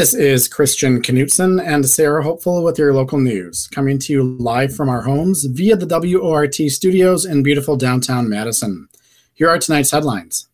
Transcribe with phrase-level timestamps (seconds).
[0.00, 4.74] This is Christian Knutson and Sarah Hopeful with your local news, coming to you live
[4.74, 8.88] from our homes via the WORT studios in beautiful downtown Madison.
[9.34, 10.48] Here are tonight's headlines.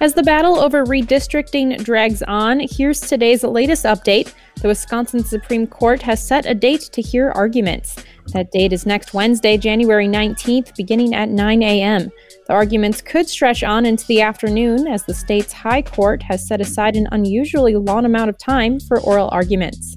[0.00, 4.32] As the battle over redistricting drags on, here's today's latest update.
[4.62, 7.96] The Wisconsin Supreme Court has set a date to hear arguments.
[8.28, 12.12] That date is next Wednesday, January 19th, beginning at 9 a.m.
[12.46, 16.60] The arguments could stretch on into the afternoon as the state's high court has set
[16.60, 19.96] aside an unusually long amount of time for oral arguments.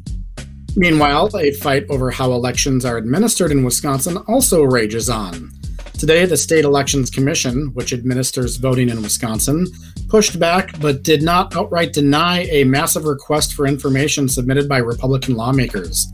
[0.77, 5.51] Meanwhile, a fight over how elections are administered in Wisconsin also rages on.
[5.97, 9.67] Today, the State Elections Commission, which administers voting in Wisconsin,
[10.07, 15.35] pushed back but did not outright deny a massive request for information submitted by Republican
[15.35, 16.07] lawmakers.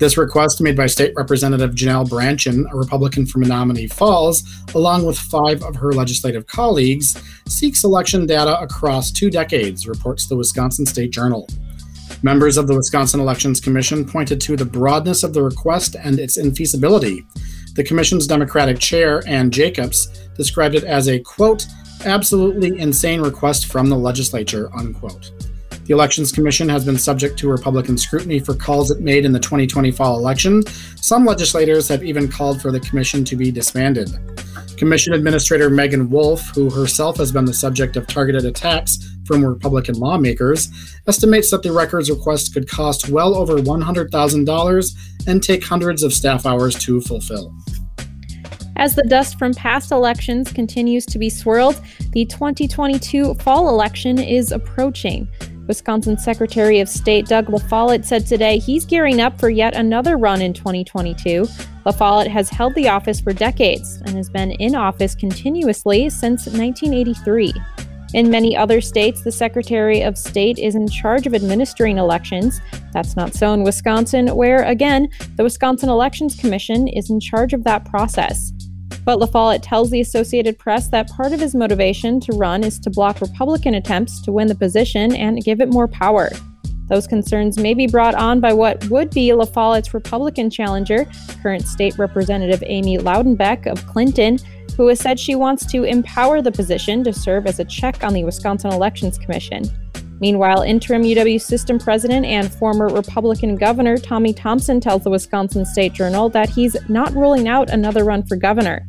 [0.00, 4.42] This request, made by State Representative Janelle Brandtjen, a Republican from Menomonee Falls,
[4.74, 10.36] along with five of her legislative colleagues, seeks election data across two decades, reports the
[10.36, 11.48] Wisconsin State Journal.
[12.22, 16.38] Members of the Wisconsin Elections Commission pointed to the broadness of the request and its
[16.38, 17.24] infeasibility.
[17.74, 21.66] The Commission's Democratic chair, Ann Jacobs, described it as a, quote,
[22.04, 25.30] absolutely insane request from the legislature, unquote.
[25.84, 29.38] The Elections Commission has been subject to Republican scrutiny for calls it made in the
[29.38, 30.64] 2020 fall election.
[30.96, 34.08] Some legislators have even called for the commission to be disbanded.
[34.78, 39.96] Commission Administrator Meagan Wolfe, who herself has been the subject of targeted attacks from Republican
[39.96, 40.70] lawmakers,
[41.06, 46.46] estimates that the records request could cost well over $100,000 and take hundreds of staff
[46.46, 47.54] hours to fulfill.
[48.76, 51.78] As the dust from past elections continues to be swirled,
[52.12, 55.28] the 2022 fall election is approaching.
[55.66, 60.42] Wisconsin Secretary of State Doug LaFollette said today he's gearing up for yet another run
[60.42, 61.46] in 2022.
[61.86, 67.52] LaFollette has held the office for decades and has been in office continuously since 1983.
[68.12, 72.60] In many other states, the Secretary of State is in charge of administering elections.
[72.92, 77.64] That's not so in Wisconsin, where, again, the Wisconsin Elections Commission is in charge of
[77.64, 78.52] that process.
[79.04, 82.90] But LaFollette tells the Associated Press that part of his motivation to run is to
[82.90, 86.30] block Republican attempts to win the position and give it more power.
[86.88, 91.06] Those concerns may be brought on by what would be LaFollette's Republican challenger,
[91.42, 94.38] current state representative Amy Loudenbeck of Clinton,
[94.76, 98.12] who has said she wants to empower the position to serve as a check on
[98.12, 99.64] the Wisconsin Elections Commission.
[100.24, 105.92] Meanwhile, interim UW system president and former Republican governor Tommy Thompson tells the Wisconsin State
[105.92, 108.88] Journal that he's not ruling out another run for governor.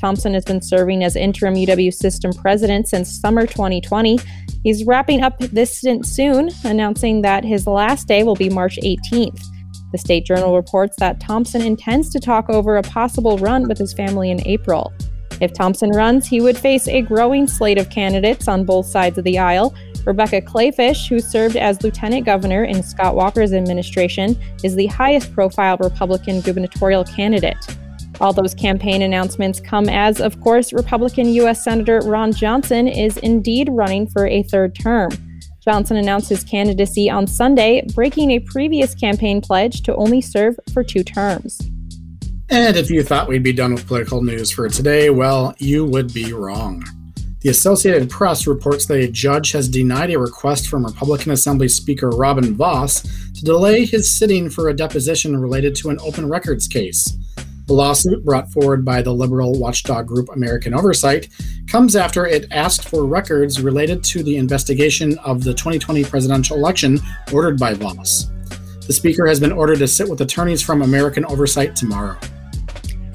[0.00, 4.20] Thompson has been serving as interim UW system president since summer 2020.
[4.62, 9.42] He's wrapping up this stint soon, announcing that his last day will be March 18th.
[9.90, 13.92] The State Journal reports that Thompson intends to talk over a possible run with his
[13.92, 14.92] family in April.
[15.40, 19.24] If Thompson runs, he would face a growing slate of candidates on both sides of
[19.24, 19.74] the aisle,
[20.06, 25.76] Rebecca Kleefisch, who served as lieutenant governor in Scott Walker's administration, is the highest profile
[25.78, 27.56] Republican gubernatorial candidate.
[28.20, 31.62] All those campaign announcements come as, of course, Republican U.S.
[31.62, 35.10] Senator Ron Johnson is indeed running for a third term.
[35.60, 40.84] Johnson announced his candidacy on Sunday, breaking a previous campaign pledge to only serve for
[40.84, 41.60] two terms.
[42.48, 46.14] And if you thought we'd be done with political news for today, well, you would
[46.14, 46.84] be wrong.
[47.46, 52.08] The Associated Press reports that a judge has denied a request from Republican Assembly Speaker
[52.08, 57.16] Robin Vos to delay his sitting for a deposition related to an open records case.
[57.68, 61.28] The lawsuit, brought forward by the liberal watchdog group American Oversight,
[61.68, 66.98] comes after it asked for records related to the investigation of the 2020 presidential election
[67.32, 68.28] ordered by Vos.
[68.88, 72.18] The Speaker has been ordered to sit with attorneys from American Oversight tomorrow.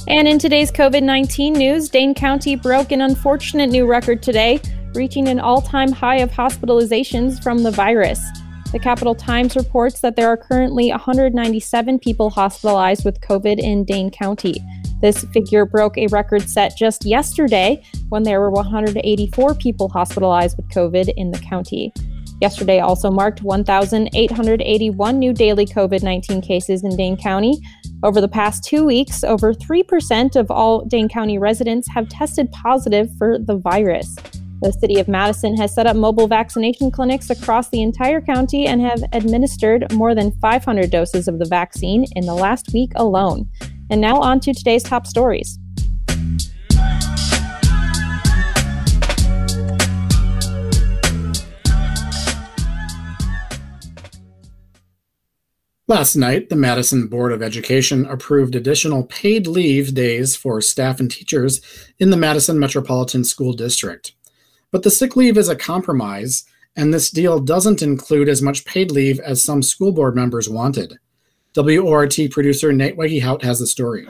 [0.08, 4.60] And in today's COVID 19 news, Dane County broke an unfortunate new record today,
[4.96, 8.20] reaching an all time high of hospitalizations from the virus.
[8.72, 14.10] The Capital Times reports that there are currently 197 people hospitalized with COVID in Dane
[14.10, 14.56] County.
[15.02, 20.70] This figure broke a record set just yesterday when there were 184 people hospitalized with
[20.70, 21.94] COVID in the county.
[22.42, 27.62] Yesterday also marked 1,881 new daily COVID 19 cases in Dane County,
[28.04, 33.10] over the past two weeks, over 3% of all Dane County residents have tested positive
[33.20, 34.16] for the virus.
[34.62, 38.82] The city of Madison has set up mobile vaccination clinics across the entire county and
[38.82, 43.48] have administered more than 500 doses of the vaccine in the last week alone.
[43.92, 45.60] And now on to today's top stories.
[55.92, 61.12] Last night, the Madison Board of Education approved additional paid leave days for staff and
[61.12, 61.60] teachers
[62.00, 64.14] in the Madison Metropolitan School District.
[64.72, 66.46] But the sick leave is a compromise,
[66.78, 70.98] and this deal doesn't include as much paid leave as some school board members wanted.
[71.58, 74.08] WORT producer Nate Wegehout has the story.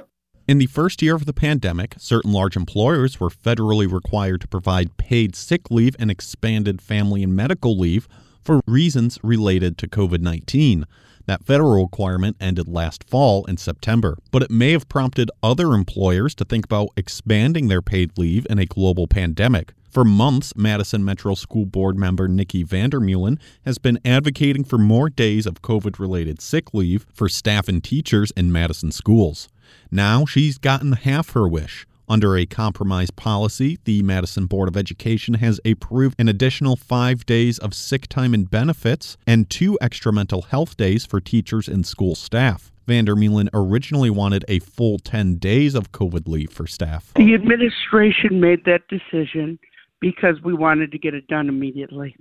[0.48, 4.98] In the first year of the pandemic, certain large employers were federally required to provide
[4.98, 8.08] paid sick leave and expanded family and medical leave
[8.44, 10.86] for reasons related to COVID 19.
[11.26, 16.36] That federal requirement ended last fall in September, but it may have prompted other employers
[16.36, 19.74] to think about expanding their paid leave in a global pandemic.
[19.92, 25.46] For months, Madison Metro School Board member Nikki Vandermeulen has been advocating for more days
[25.46, 29.50] of COVID related sick leave for staff and teachers in Madison schools.
[29.92, 31.86] Now she's gotten half her wish.
[32.12, 37.58] Under a compromise policy, the Madison Board of Education has approved an additional five days
[37.58, 42.16] of sick time and benefits and two extra mental health days for teachers and school
[42.16, 42.70] staff.
[42.86, 47.14] Vandermeulen originally wanted a full 10 days of COVID leave for staff.
[47.16, 49.58] The administration made that decision
[50.02, 52.18] because we wanted to get it done immediately.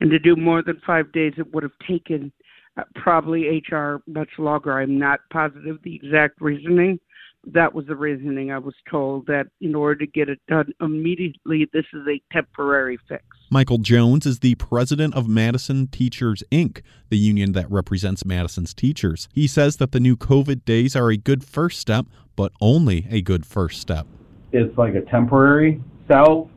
[0.00, 2.32] And to do more than five days, it would have taken
[2.76, 4.80] uh, probably HR much longer.
[4.80, 6.98] I'm not positive the exact reasoning.
[7.46, 11.66] That was the reasoning I was told that in order to get it done immediately,
[11.72, 13.24] this is a temporary fix.
[13.50, 19.26] Michael Jones is the president of Madison Teachers Inc., the union that represents Madison's teachers.
[19.32, 22.06] He says that the new COVID days are a good first step,
[22.36, 24.06] but only a good first step.
[24.52, 26.50] It's like a temporary salve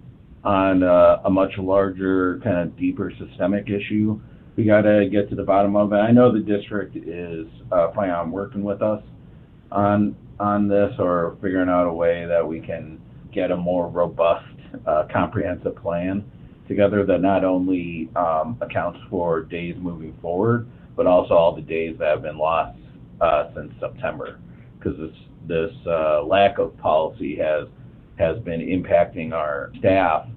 [0.43, 4.19] on uh, a much larger, kind of deeper systemic issue.
[4.57, 5.97] We got to get to the bottom of it.
[5.97, 9.01] I know the district is uh, planning on working with us
[9.73, 12.99] on on this or figuring out a way that we can
[13.31, 14.45] get a more robust,
[14.85, 16.23] uh, comprehensive plan
[16.67, 21.95] together that not only um, accounts for days moving forward, but also all the days
[21.99, 22.77] that have been lost
[23.21, 24.39] uh, since September.
[24.77, 25.15] Because this
[25.45, 27.67] this uh, lack of policy has
[28.17, 30.27] has been impacting our staff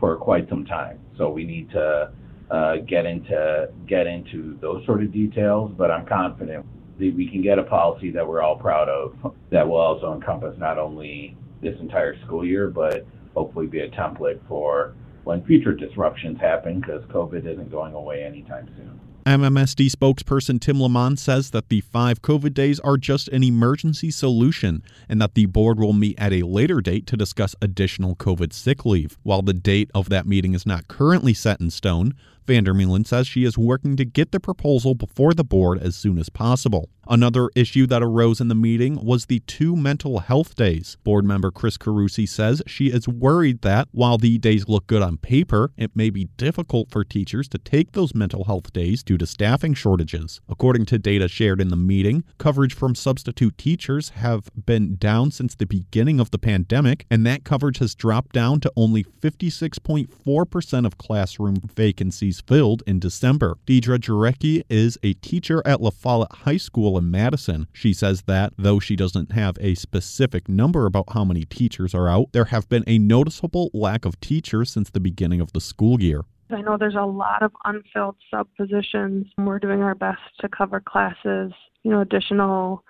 [0.00, 0.98] for quite some time.
[1.16, 2.10] So we need to
[2.50, 5.72] uh, get into get into those sort of details.
[5.76, 6.66] But I'm confident
[6.98, 10.56] that we can get a policy that we're all proud of that will also encompass
[10.58, 14.94] not only this entire school year, but hopefully be a template for
[15.24, 19.00] when future disruptions happen because COVID isn't going away anytime soon.
[19.26, 24.84] MMSD spokesperson Tim LeMonds says that the five COVID days are just an emergency solution
[25.08, 28.86] and that the board will meet at a later date to discuss additional COVID sick
[28.86, 29.18] leave.
[29.24, 32.14] While the date of that meeting is not currently set in stone,
[32.46, 36.28] Vandermeulen says she is working to get the proposal before the board as soon as
[36.28, 36.88] possible.
[37.08, 40.96] Another issue that arose in the meeting was the two mental health days.
[41.04, 45.16] Board member Chris Carusi says she is worried that while the days look good on
[45.16, 49.26] paper, it may be difficult for teachers to take those mental health days due to
[49.26, 50.40] staffing shortages.
[50.48, 55.54] According to data shared in the meeting, coverage from substitute teachers have been down since
[55.54, 60.98] the beginning of the pandemic, and that coverage has dropped down to only 56.4% of
[60.98, 63.58] classroom vacancies filled in December.
[63.64, 67.68] Deidre Jarecki is a teacher at La Follette High School Madison.
[67.72, 72.08] She says that, though she doesn't have a specific number about how many teachers are
[72.08, 76.00] out, there have been a noticeable lack of teachers since the beginning of the school
[76.00, 76.24] year.
[76.50, 79.26] I know there's a lot of unfilled sub positions.
[79.36, 81.52] We're doing our best to cover classes.
[81.82, 82.84] You know, additional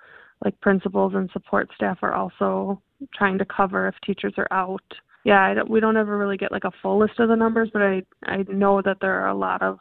[0.45, 2.81] like principals and support staff are also
[3.15, 4.83] trying to cover if teachers are out.
[5.25, 7.83] Yeah, don't, we don't ever really get like a full list of the numbers, but
[7.83, 9.79] I I know that there are a lot of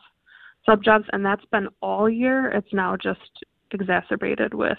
[0.65, 2.49] sub jobs, and that's been all year.
[2.51, 4.77] It's now just exacerbated with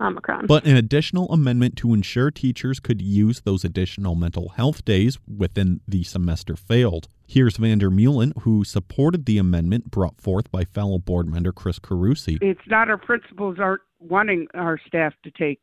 [0.00, 0.46] Omicron.
[0.46, 5.80] But an additional amendment to ensure teachers could use those additional mental health days within
[5.86, 7.08] the semester failed.
[7.26, 12.38] Here's Vandermeulen, who supported the amendment brought forth by fellow board member Chris Carusi.
[12.42, 15.60] It's not our principals aren't wanting our staff to take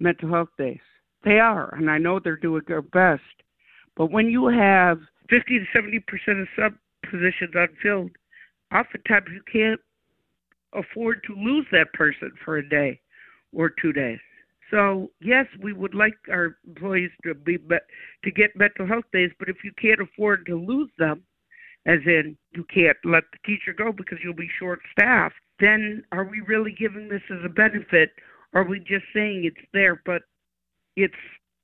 [0.00, 0.80] mental health days.
[1.24, 3.22] They are, and I know they're doing their best.
[3.96, 6.72] But when you have 50 to 70 percent of sub
[7.04, 8.12] positions unfilled,
[8.72, 9.80] oftentimes you can't
[10.74, 13.00] afford to lose that person for a day
[13.52, 14.18] or two days.
[14.70, 19.48] So yes, we would like our employees to be to get mental health days, but
[19.48, 21.22] if you can't afford to lose them,
[21.86, 26.24] as in you can't let the teacher go because you'll be short staffed, then are
[26.24, 28.10] we really giving this as a benefit?
[28.52, 30.22] Are we just saying it's there, but
[30.96, 31.14] it's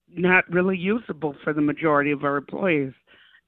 [0.08, 2.94] not really usable for the majority of our employees?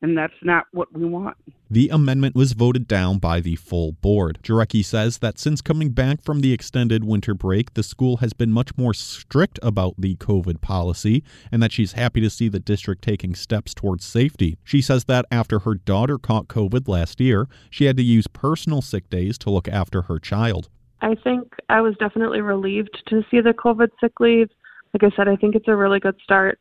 [0.03, 1.37] And that's not what we want.
[1.71, 4.39] The amendment was voted down by the full board.
[4.43, 8.53] Jarecki says that since coming back from the extended winter break, the school has been
[8.53, 13.03] much more strict about the COVID policy and that she's happy to see the district
[13.03, 14.59] taking steps towards safety.
[14.65, 18.83] She says that after her daughter caught COVID last year, she had to use personal
[18.83, 20.69] sick days to look after her child.
[21.01, 24.51] I think I was definitely relieved to see the COVID sick leave.
[24.95, 26.59] Like I said, I think it's a really good start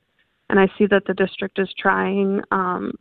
[0.49, 2.93] and I see that the district is trying um,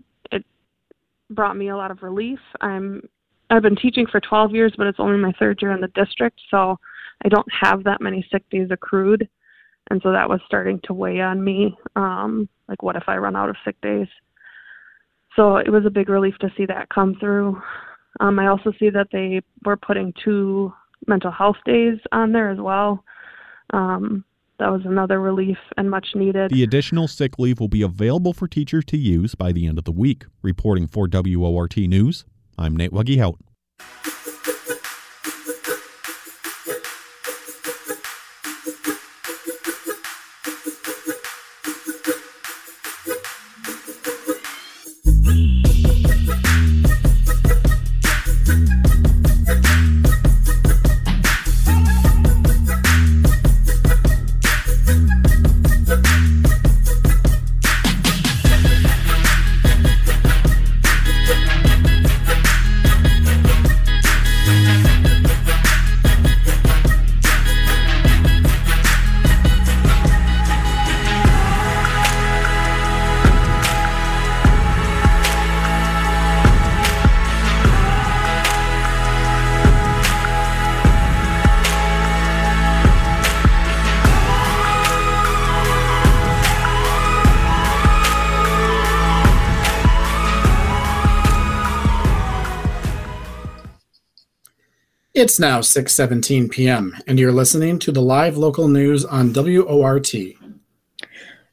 [1.34, 2.38] brought me a lot of relief.
[2.60, 3.02] I'm
[3.50, 6.40] I've been teaching for 12 years, but it's only my third year in the district,
[6.50, 6.78] so
[7.24, 9.28] I don't have that many sick days accrued,
[9.90, 11.76] and so that was starting to weigh on me.
[11.94, 14.08] Um, like, what if I run out of sick days?
[15.36, 17.60] So it was a big relief to see that come through.
[18.20, 20.72] Um, I also see that they were putting two
[21.06, 23.04] mental health days on there as well.
[23.72, 24.24] Um,
[24.64, 26.50] that was another relief and much needed.
[26.50, 29.84] The additional sick leave will be available for teachers to use by the end of
[29.84, 30.24] the week.
[30.40, 32.24] Reporting for WORT News,
[32.56, 33.36] I'm Nate Wuggyhout.
[95.34, 96.96] It's now 6:17 p.m.
[97.08, 100.14] and you're listening to the live local news on WORT.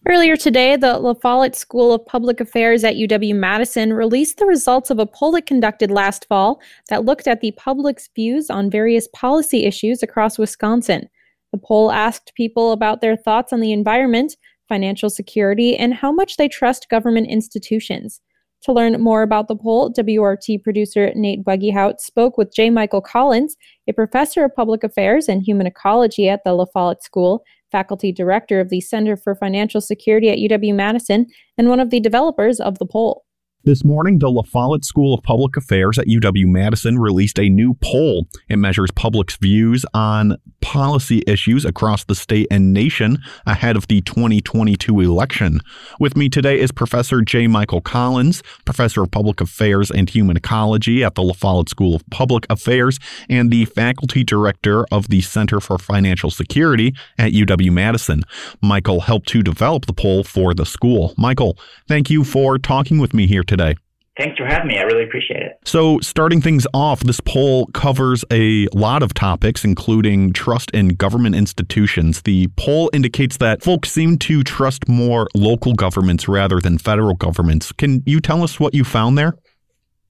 [0.08, 5.00] Earlier today, the La Follette School of Public Affairs at UW-Madison released the results of
[5.00, 9.64] a poll it conducted last fall that looked at the public's views on various policy
[9.66, 11.10] issues across Wisconsin.
[11.52, 14.38] The poll asked people about their thoughts on the environment,
[14.70, 18.22] financial security, and how much they trust government institutions.
[18.64, 22.70] To learn more about the poll, WORT producer Nate Buggyhout spoke with J.
[22.70, 27.44] Michael Collins, a professor of public affairs and human ecology at the La Follette School,
[27.72, 31.26] faculty director of the Center for Financial Security at UW Madison,
[31.58, 33.24] and one of the developers of the poll.
[33.64, 37.76] This morning, the La Follette School of Public Affairs at UW Madison released a new
[37.76, 38.26] poll.
[38.50, 44.02] It measures public's views on policy issues across the state and nation ahead of the
[44.02, 45.60] 2022 election.
[46.00, 47.46] With me today is Professor J.
[47.46, 52.10] Michael Collins, Professor of Public Affairs and Human Ecology at the La Follette School of
[52.10, 52.98] Public Affairs
[53.30, 58.24] and the Faculty Director of the Center for Financial Security at UW Madison.
[58.60, 61.14] Michael helped to develop the poll for the school.
[61.16, 63.76] Michael, thank you for talking with me here today.
[64.18, 64.78] Thanks for having me.
[64.78, 65.60] I really appreciate it.
[65.66, 71.36] So, starting things off, this poll covers a lot of topics, including trust in government
[71.36, 72.22] institutions.
[72.22, 77.72] The poll indicates that folks seem to trust more local governments rather than federal governments.
[77.72, 79.34] Can you tell us what you found there?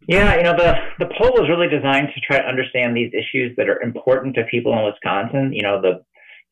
[0.08, 3.56] Yeah, you know, the, the poll was really designed to try to understand these issues
[3.58, 5.54] that are important to people in Wisconsin.
[5.54, 6.02] You know, the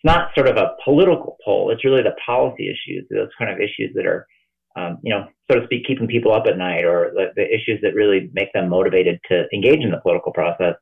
[0.01, 3.57] it's not sort of a political poll, it's really the policy issues, those kind of
[3.57, 4.27] issues that are
[4.75, 7.79] um, you know, so to speak, keeping people up at night or the, the, issues
[7.81, 10.75] that really make them motivated to engage in the political process.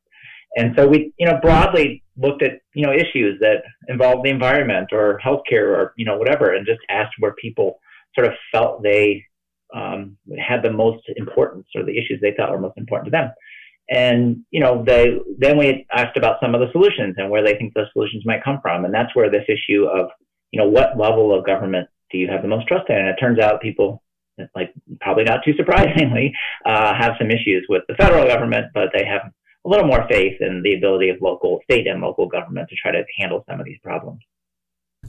[0.55, 4.89] And so we, you know, broadly looked at, you know, issues that involve the environment
[4.91, 7.79] or healthcare or, you know, whatever, and just asked where people
[8.15, 9.23] sort of felt they
[9.75, 13.31] um, had the most importance or the issues they thought were most important to them.
[13.89, 17.55] And, you know, they, then we asked about some of the solutions and where they
[17.55, 18.83] think those solutions might come from.
[18.83, 20.09] And that's where this issue of,
[20.51, 22.95] you know, what level of government do you have the most trust in?
[22.95, 24.01] And it turns out people,
[24.55, 26.33] like probably not too surprisingly,
[26.65, 29.31] uh, have some issues with the federal government, but they have
[29.65, 32.91] a little more faith in the ability of local, state, and local government to try
[32.91, 34.21] to handle some of these problems.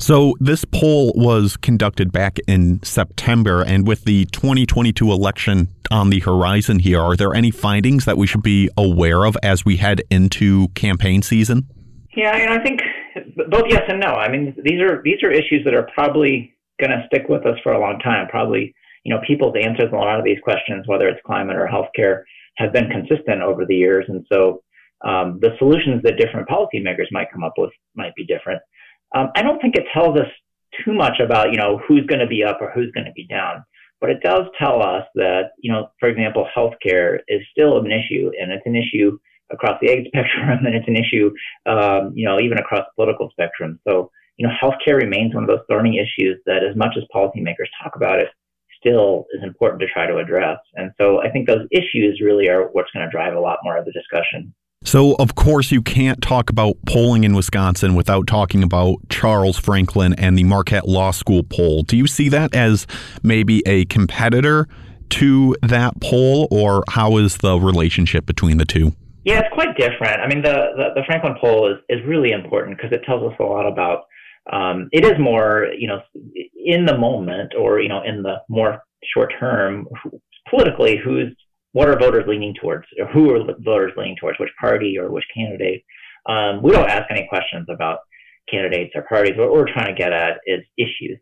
[0.00, 6.20] So, this poll was conducted back in September, and with the 2022 election on the
[6.20, 10.02] horizon here, are there any findings that we should be aware of as we head
[10.10, 11.68] into campaign season?
[12.14, 12.80] Yeah, and I think
[13.50, 14.08] both yes and no.
[14.08, 17.58] I mean, these are these are issues that are probably going to stick with us
[17.62, 18.28] for a long time.
[18.28, 21.68] Probably, you know, people's answers on a lot of these questions, whether it's climate or
[21.68, 22.22] healthcare,
[22.56, 24.04] have been consistent over the years.
[24.08, 24.62] And so
[25.04, 28.60] um, the solutions that different policymakers might come up with might be different.
[29.14, 30.26] Um, I don't think it tells us
[30.84, 33.26] too much about, you know, who's going to be up or who's going to be
[33.26, 33.64] down.
[34.00, 38.30] But it does tell us that, you know, for example, healthcare is still an issue,
[38.40, 39.18] and it's an issue
[39.50, 41.30] across the age spectrum, and it's an issue,
[41.66, 43.80] um, you know, even across the political spectrum.
[43.88, 47.66] So you know, healthcare remains one of those thorny issues that, as much as policymakers
[47.82, 48.28] talk about it,
[48.78, 50.58] still is important to try to address.
[50.74, 53.76] And so I think those issues really are what's going to drive a lot more
[53.76, 54.54] of the discussion.
[54.84, 60.14] So, of course, you can't talk about polling in Wisconsin without talking about Charles Franklin
[60.14, 61.82] and the Marquette Law School poll.
[61.82, 62.86] Do you see that as
[63.24, 64.68] maybe a competitor
[65.10, 68.92] to that poll, or how is the relationship between the two?
[69.24, 70.20] Yeah, it's quite different.
[70.20, 73.36] I mean, the, the, the Franklin poll is, is really important because it tells us
[73.40, 74.04] a lot about,
[74.52, 76.00] um, it is more, you know,
[76.54, 78.82] in the moment or, you know, in the more
[79.14, 79.86] short term,
[80.48, 81.34] politically, who's,
[81.72, 85.24] what are voters leaning towards or who are voters leaning towards, which party or which
[85.34, 85.84] candidate.
[86.26, 87.98] Um, we don't ask any questions about
[88.50, 89.34] candidates or parties.
[89.36, 91.18] What we're trying to get at is issues.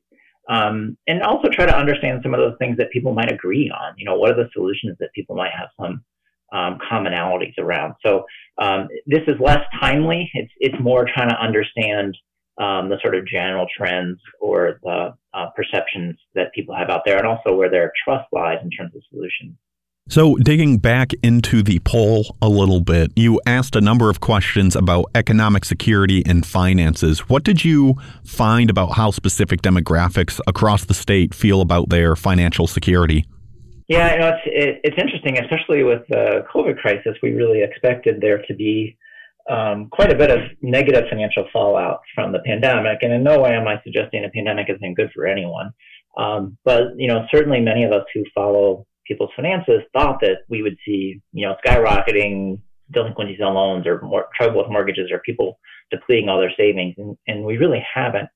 [0.48, 3.94] Um, and also try to understand some of those things that people might agree on.
[3.96, 6.04] You know, what are the solutions that people might have some
[6.52, 7.94] um, commonalities around?
[8.04, 8.24] So
[8.58, 10.30] um, this is less timely.
[10.34, 12.16] It's it's more trying to understand
[12.58, 17.18] um, the sort of general trends or the uh, perceptions that people have out there,
[17.18, 19.54] and also where their trust lies in terms of solutions.
[20.08, 24.76] So, digging back into the poll a little bit, you asked a number of questions
[24.76, 27.28] about economic security and finances.
[27.28, 32.68] What did you find about how specific demographics across the state feel about their financial
[32.68, 33.26] security?
[33.88, 37.16] Yeah, you know, it's it, it's interesting, especially with the COVID crisis.
[37.20, 38.96] We really expected there to be
[39.48, 43.50] um, quite a bit of negative financial fallout from the pandemic, and in no way
[43.54, 45.70] am I suggesting a pandemic been good for anyone.
[46.16, 50.62] Um, but you know, certainly many of us who follow people's finances thought that we
[50.62, 52.60] would see, you know, skyrocketing
[52.90, 55.58] delinquencies on loans or more trouble with mortgages or people
[55.90, 56.94] depleting all their savings.
[56.98, 58.28] And, and we really haven't.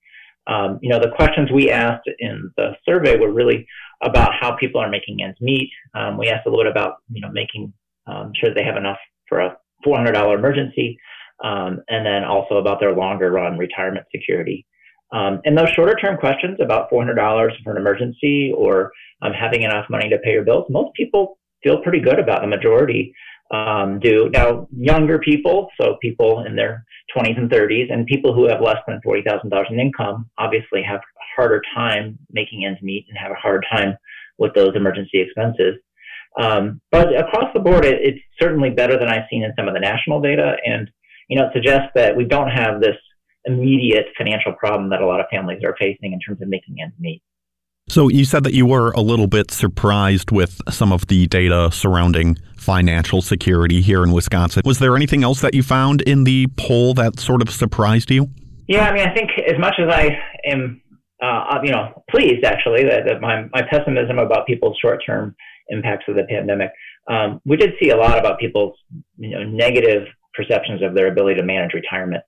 [0.46, 3.66] Um, you know, the questions we asked in the survey were really
[4.02, 5.70] about how people are making ends meet.
[5.94, 7.72] Um, we asked a little bit about, you know, making
[8.06, 8.98] um, sure they have enough
[9.28, 9.56] for a
[9.86, 10.98] $400 emergency,
[11.42, 14.66] um, and then also about their longer run retirement security.
[15.12, 19.86] Um, and those shorter term questions about $400 for an emergency or um, having enough
[19.90, 22.42] money to pay your bills, most people feel pretty good about.
[22.42, 23.12] The majority
[23.50, 24.30] um, do.
[24.32, 26.84] Now, younger people, so people in their
[27.16, 31.24] 20s and 30s, and people who have less than $40,000 in income, obviously have a
[31.36, 33.96] harder time making ends meet and have a hard time
[34.38, 35.74] with those emergency expenses.
[36.38, 39.74] Um, but across the board, it, it's certainly better than I've seen in some of
[39.74, 40.90] the national data, and
[41.28, 42.96] you know, it suggests that we don't have this
[43.44, 46.94] immediate financial problem that a lot of families are facing in terms of making ends
[46.98, 47.22] meet.
[47.88, 51.70] So you said that you were a little bit surprised with some of the data
[51.72, 54.62] surrounding financial security here in Wisconsin.
[54.64, 58.28] Was there anything else that you found in the poll that sort of surprised you?
[58.68, 60.16] Yeah, I mean, I think as much as I
[60.46, 60.80] am,
[61.20, 65.34] uh, you know, pleased actually that, that my, my pessimism about people's short-term
[65.70, 66.70] impacts of the pandemic,
[67.08, 68.76] um, we did see a lot about people's,
[69.16, 72.22] you know, negative perceptions of their ability to manage retirement.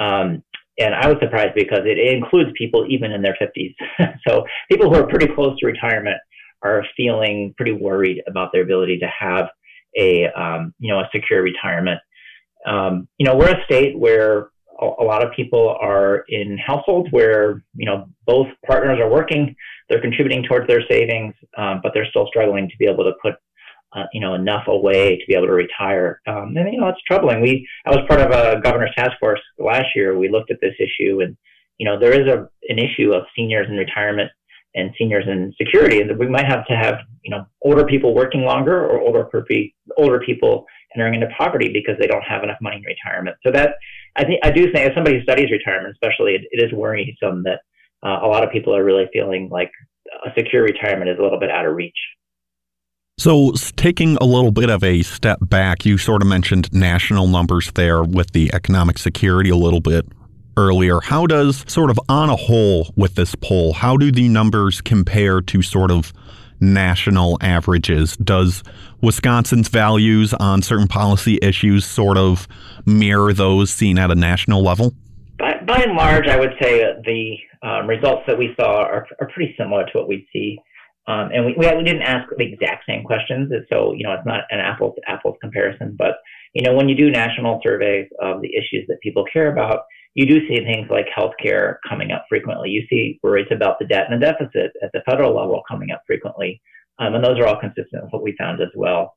[0.00, 0.42] Um,
[0.78, 3.74] and I was surprised because it, includes people even in their 50s.
[4.28, 6.18] so people who are pretty close to retirement
[6.62, 9.48] are feeling pretty worried about their ability to have
[9.96, 12.00] a um, you know a secure retirement.
[12.66, 14.50] Um, you know, we're a state where
[14.80, 19.54] a, lot of people are in households where you know both partners are working,
[19.88, 23.34] they're contributing towards their savings, um, but they're still struggling to be able to put
[23.94, 26.20] uh, you know, enough away to be able to retire.
[26.26, 27.40] Um, and you know, it's troubling.
[27.40, 30.18] We I was part of a governor's task force last year.
[30.18, 31.36] We looked at this issue, and
[31.78, 34.30] you know, there is a an issue of seniors in retirement
[34.74, 38.42] and seniors in security, and we might have to have you know older people working
[38.42, 39.28] longer or older
[39.96, 43.36] older people entering into poverty because they don't have enough money in retirement.
[43.44, 43.76] So that
[44.16, 47.44] I think I do think as somebody who studies retirement, especially, it, it is worrisome
[47.44, 47.60] that
[48.04, 49.70] uh, a lot of people are really feeling like
[50.24, 51.96] a secure retirement is a little bit out of reach.
[53.18, 57.72] So, taking a little bit of a step back, you sort of mentioned national numbers
[57.72, 60.06] there with the economic security a little bit
[60.58, 61.00] earlier.
[61.00, 65.40] How does, sort of on a whole, with this poll, how do the numbers compare
[65.40, 66.12] to sort of
[66.60, 68.16] national averages?
[68.16, 68.62] Does
[69.00, 72.48] Wisconsin's values on certain policy issues sort of
[72.84, 74.92] mirror those seen at a national level?
[75.38, 79.28] By, by and large, I would say the um, results that we saw are, are
[79.32, 80.58] pretty similar to what we'd see
[81.08, 84.26] um, and we, we, we didn't ask the exact same questions, so you know it's
[84.26, 85.96] not an apples to apples comparison.
[85.98, 86.18] But
[86.52, 90.26] you know when you do national surveys of the issues that people care about, you
[90.26, 92.70] do see things like healthcare coming up frequently.
[92.70, 96.02] You see worries about the debt and the deficit at the federal level coming up
[96.06, 96.60] frequently,
[96.98, 99.14] um, and those are all consistent with what we found as well.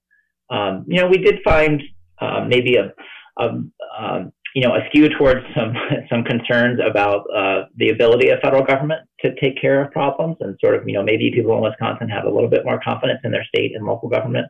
[0.50, 1.82] Um, you know we did find
[2.20, 2.94] um, maybe a,
[3.40, 3.62] a
[3.98, 5.74] um, you know, a skew towards some
[6.10, 10.58] some concerns about uh, the ability of federal government to take care of problems, and
[10.60, 13.32] sort of, you know, maybe people in Wisconsin have a little bit more confidence in
[13.32, 14.48] their state and local government.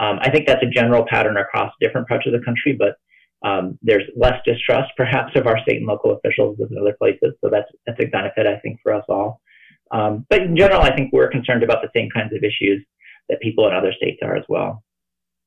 [0.00, 2.96] Um, I think that's a general pattern across different parts of the country, but
[3.44, 7.34] um, there's less distrust, perhaps, of our state and local officials than other places.
[7.42, 9.40] So that's that's a benefit, I think, for us all.
[9.90, 12.84] Um, but in general, I think we're concerned about the same kinds of issues
[13.28, 14.82] that people in other states are as well.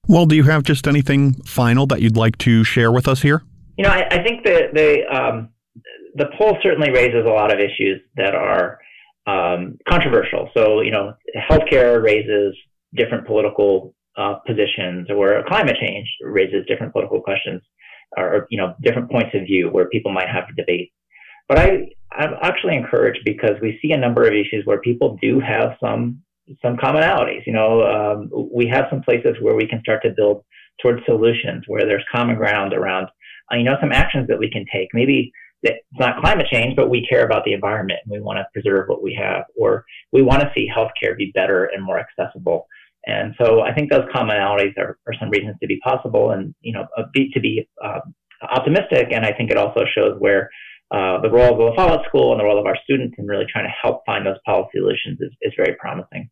[0.08, 3.42] Well, do you have just anything final that you'd like to share with us here?
[3.78, 5.50] You know, I, I think that the um,
[6.16, 8.80] the poll certainly raises a lot of issues that are
[9.28, 10.50] um, controversial.
[10.56, 11.14] So, you know,
[11.50, 12.56] healthcare raises
[12.96, 17.62] different political uh, positions or climate change raises different political questions
[18.18, 20.92] or, you know, different points of view where people might have debate.
[21.48, 25.40] But I, I'm actually encouraged because we see a number of issues where people do
[25.40, 26.22] have some,
[26.62, 27.46] some commonalities.
[27.46, 30.44] You know, um, we have some places where we can start to build
[30.82, 33.08] towards solutions where there's common ground around,
[33.52, 34.90] uh, you know, some actions that we can take.
[34.94, 35.32] Maybe
[35.64, 38.88] it's not climate change, but we care about the environment and we want to preserve
[38.88, 42.68] what we have, or we want to see healthcare be better and more accessible.
[43.08, 46.74] And so I think those commonalities are, are some reasons to be possible and, you
[46.74, 48.00] know, be, to be uh,
[48.42, 49.10] optimistic.
[49.12, 50.50] And I think it also shows where
[50.92, 53.46] uh, the role of the Follette School and the role of our students in really
[53.52, 56.30] trying to help find those policy solutions is, is very promising.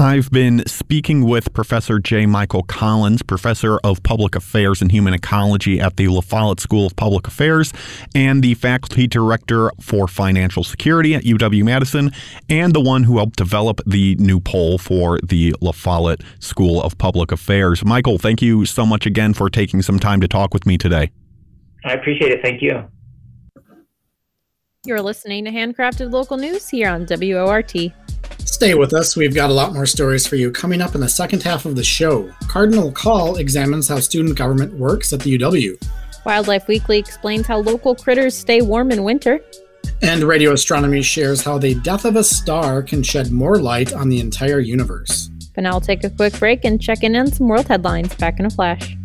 [0.00, 2.24] I've been speaking with Professor J.
[2.24, 6.94] Michael Collins, Professor of Public Affairs and Human Ecology at the La Follette School of
[6.94, 7.72] Public Affairs
[8.14, 12.12] and the Faculty Director for Financial Security at UW Madison,
[12.48, 16.96] and the one who helped develop the new poll for the La Follette School of
[16.98, 17.84] Public Affairs.
[17.84, 21.10] Michael, thank you so much again for taking some time to talk with me today.
[21.84, 22.40] I appreciate it.
[22.40, 22.84] Thank you.
[24.86, 27.74] You're listening to Handcrafted Local News here on WORT.
[28.48, 29.14] Stay with us.
[29.14, 31.76] We've got a lot more stories for you coming up in the second half of
[31.76, 32.32] the show.
[32.48, 35.80] Cardinal Call examines how student government works at the UW.
[36.24, 39.38] Wildlife Weekly explains how local critters stay warm in winter.
[40.02, 44.08] And Radio Astronomy shares how the death of a star can shed more light on
[44.08, 45.30] the entire universe.
[45.54, 48.40] But now we'll take a quick break and check in on some world headlines back
[48.40, 48.97] in a flash.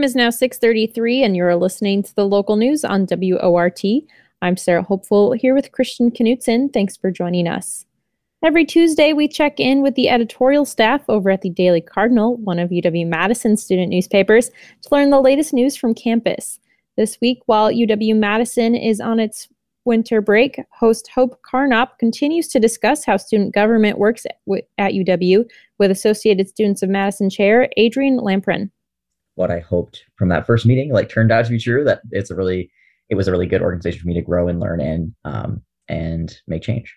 [0.00, 3.84] Time is now 6:33 and you're listening to the local news on WORT.
[4.40, 6.72] I'm Sarah Hopeful here with Christian Knutson.
[6.72, 7.84] Thanks for joining us.
[8.42, 12.58] Every Tuesday, we check in with the editorial staff over at the Daily Cardinal, one
[12.58, 16.60] of UW Madison's student newspapers, to learn the latest news from campus.
[16.96, 19.48] This week, while UW Madison is on its
[19.84, 24.24] winter break, host Hope Carnop continues to discuss how student government works
[24.78, 25.44] at UW
[25.78, 28.70] with Associated Students of Madison Chair Adrian Lampron
[29.40, 31.82] what I hoped from that first meeting like turned out to be true.
[31.82, 32.70] That it's a really
[33.08, 36.30] it was a really good organization for me to grow and learn in um, and
[36.46, 36.94] make change.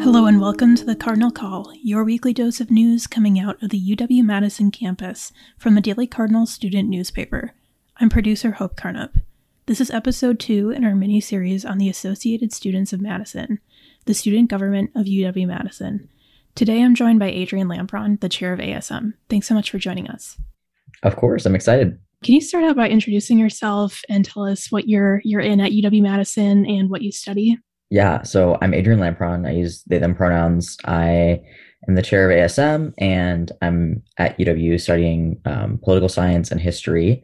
[0.00, 3.68] Hello and welcome to the Cardinal Call, your weekly dose of news coming out of
[3.68, 7.52] the UW Madison campus from the Daily Cardinal student newspaper.
[7.96, 9.12] I'm producer Hope Carnup.
[9.66, 13.60] This is episode two in our mini series on the Associated Students of Madison,
[14.06, 16.08] the student government of UW Madison.
[16.56, 19.14] Today I'm joined by Adrian Lampron, the chair of ASM.
[19.30, 20.36] Thanks so much for joining us.
[21.04, 21.96] Of course, I'm excited.
[22.24, 25.70] Can you start out by introducing yourself and tell us what you're you're in at
[25.70, 27.58] UW Madison and what you study?
[27.90, 29.46] Yeah, so I'm Adrian Lampron.
[29.46, 30.76] I use they them pronouns.
[30.84, 31.40] I
[31.88, 37.22] am the chair of ASM, and I'm at UW studying um, political science and history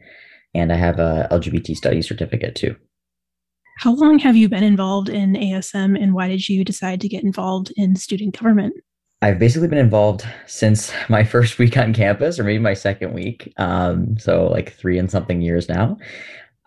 [0.53, 2.75] and I have a LGBT studies certificate too.
[3.79, 7.23] How long have you been involved in ASM and why did you decide to get
[7.23, 8.73] involved in student government?
[9.23, 13.53] I've basically been involved since my first week on campus, or maybe my second week.
[13.57, 15.97] Um, so, like three and something years now.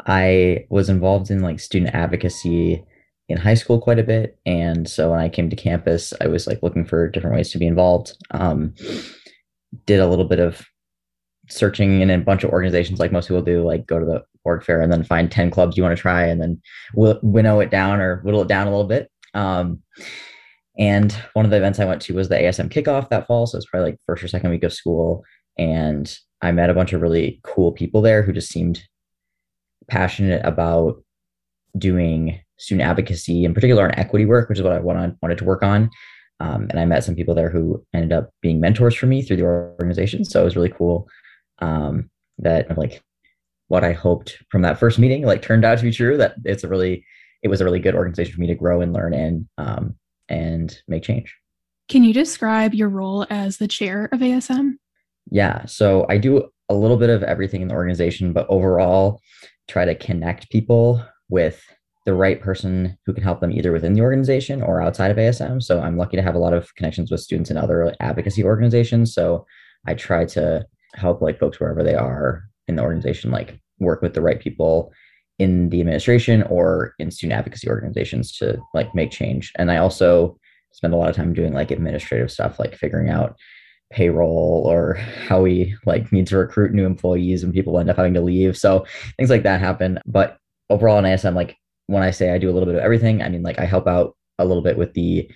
[0.07, 2.85] I was involved in like student advocacy
[3.29, 4.39] in high school quite a bit.
[4.45, 7.59] And so when I came to campus, I was like looking for different ways to
[7.59, 8.13] be involved.
[8.33, 8.75] Um,
[9.87, 10.67] did a little bit of
[11.49, 14.63] searching in a bunch of organizations like most people do, like go to the org
[14.63, 16.61] fair and then find 10 clubs you want to try and then
[16.95, 19.11] winnow it down or whittle it down a little bit.
[19.35, 19.81] Um,
[20.79, 23.47] and one of the events I went to was the ASM kickoff that fall.
[23.47, 25.23] So it's probably like first or second week of school.
[25.57, 28.83] And I met a bunch of really cool people there who just seemed
[29.89, 31.03] passionate about
[31.79, 35.45] doing student advocacy, in particular on equity work, which is what I wanted, wanted to
[35.45, 35.91] work on.
[36.41, 39.37] Um, and I met some people there who ended up being mentors for me through
[39.37, 40.25] the organization.
[40.25, 41.09] So it was really cool
[41.65, 43.03] um, that like
[43.69, 46.17] what I hoped from that first meeting like turned out to be true.
[46.17, 47.05] That it's a really
[47.43, 49.97] it was a really good organization for me to grow and learn in um,
[50.29, 51.35] and make change.
[51.89, 54.73] Can you describe your role as the chair of ASM?
[55.31, 59.21] Yeah, so I do a little bit of everything in the organization, but overall,
[59.69, 61.63] try to connect people with
[62.07, 65.63] the right person who can help them either within the organization or outside of ASM.
[65.63, 69.15] So I'm lucky to have a lot of connections with students and other advocacy organizations.
[69.15, 69.47] So
[69.87, 74.15] I try to help like folks wherever they are in the organization, like work with
[74.15, 74.93] the right people
[75.39, 79.53] in the administration or in student advocacy organizations to like make change.
[79.57, 80.39] And I also
[80.73, 83.37] spend a lot of time doing like administrative stuff, like figuring out
[83.93, 88.15] payroll or how we like need to recruit new employees and people end up having
[88.15, 88.57] to leave.
[88.57, 90.01] So things like that happen.
[90.07, 90.39] But
[90.71, 93.29] overall in ASM, like when I say I do a little bit of everything, I
[93.29, 95.31] mean like I help out a little bit with the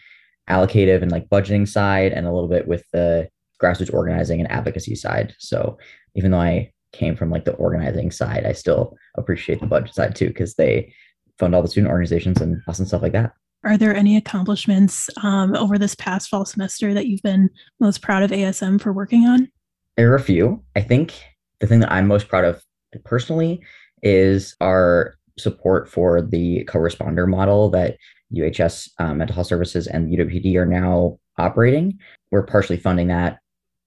[0.49, 3.29] allocative and like budgeting side and a little bit with the
[3.63, 5.35] grassroots organizing and advocacy side.
[5.39, 5.79] So
[6.15, 10.15] even though I came from like the organizing side, I still appreciate the budget side
[10.15, 10.93] too because they
[11.39, 13.33] fund all the student organizations and awesome stuff like that.
[13.65, 18.23] Are there any accomplishments um, over this past fall semester that you've been most proud
[18.23, 19.51] of ASM for working on?
[19.97, 20.63] There are a few.
[20.77, 21.15] I think
[21.61, 22.63] the thing that I'm most proud of
[23.05, 23.61] personally
[24.03, 27.97] is our support for the co-responder model that
[28.35, 31.99] UHS um, Mental Health Services and UWPD are now operating.
[32.31, 33.39] We're partially funding that,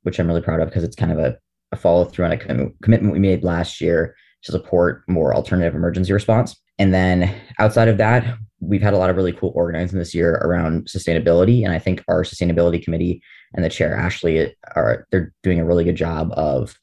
[0.03, 1.37] which I'm really proud of because it's kind of a,
[1.71, 6.13] a follow through on a commitment we made last year to support more alternative emergency
[6.13, 6.59] response.
[6.79, 10.35] And then outside of that, we've had a lot of really cool organizing this year
[10.35, 11.63] around sustainability.
[11.63, 13.21] And I think our sustainability committee
[13.53, 16.77] and the chair, Ashley, are they're doing a really good job of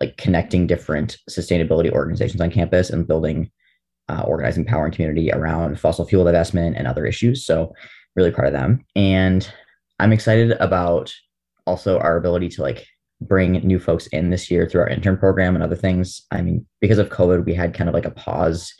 [0.00, 3.50] like connecting different sustainability organizations on campus and building
[4.08, 7.46] uh, organizing power and community around fossil fuel divestment and other issues.
[7.46, 7.72] So
[8.16, 8.84] really proud of them.
[8.96, 9.48] And
[9.98, 11.12] I'm excited about
[11.66, 12.86] also our ability to like
[13.20, 16.22] bring new folks in this year through our intern program and other things.
[16.30, 18.72] I mean, because of COVID, we had kind of like a pause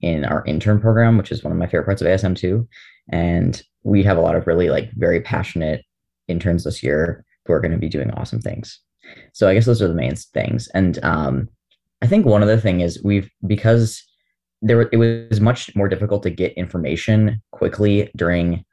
[0.00, 2.68] in our intern program, which is one of my favorite parts of ASM too.
[3.10, 5.84] And we have a lot of really like very passionate
[6.28, 8.80] interns this year who are going to be doing awesome things.
[9.32, 10.68] So I guess those are the main things.
[10.74, 11.48] And um,
[12.00, 14.02] I think one other thing is we've because
[14.60, 18.64] there it was much more difficult to get information quickly during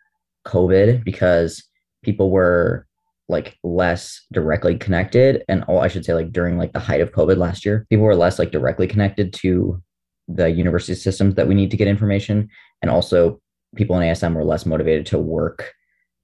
[0.45, 1.63] COVID because
[2.03, 2.87] people were
[3.29, 7.11] like less directly connected and oh i should say like during like the height of
[7.11, 9.81] covid last year people were less like directly connected to
[10.27, 12.49] the university systems that we need to get information
[12.81, 13.39] and also
[13.75, 15.73] people in asm were less motivated to work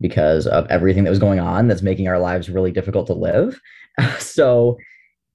[0.02, 3.60] because of everything that was going on that's making our lives really difficult to live.
[4.20, 4.78] So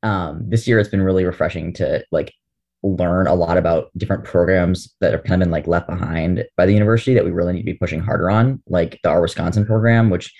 [0.02, 2.30] um, this year it's been really refreshing to like
[2.82, 6.66] learn a lot about different programs that have kind of been like left behind by
[6.66, 9.64] the university that we really need to be pushing harder on like the our wisconsin
[9.64, 10.32] program which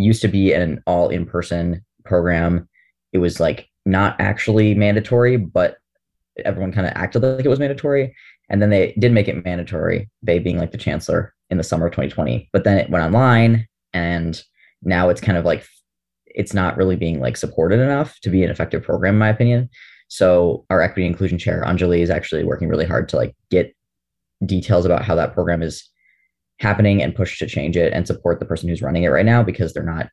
[0.00, 2.68] used to be an all in person program.
[3.12, 5.78] It was like not actually mandatory, but
[6.44, 8.14] everyone kind of acted like it was mandatory.
[8.48, 11.86] And then they did make it mandatory, they being like the chancellor in the summer
[11.86, 12.48] of 2020.
[12.52, 14.42] But then it went online and
[14.82, 15.66] now it's kind of like
[16.26, 19.68] it's not really being like supported enough to be an effective program, in my opinion.
[20.08, 23.74] So our equity inclusion chair, Anjali, is actually working really hard to like get
[24.44, 25.89] details about how that program is
[26.60, 29.42] happening and push to change it and support the person who's running it right now
[29.42, 30.10] because they're not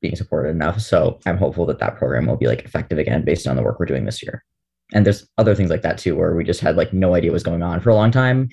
[0.00, 0.80] being supported enough.
[0.80, 3.78] So I'm hopeful that that program will be like effective again based on the work
[3.78, 4.42] we're doing this year.
[4.92, 7.42] And there's other things like that too, where we just had like no idea was
[7.42, 8.48] going on for a long time.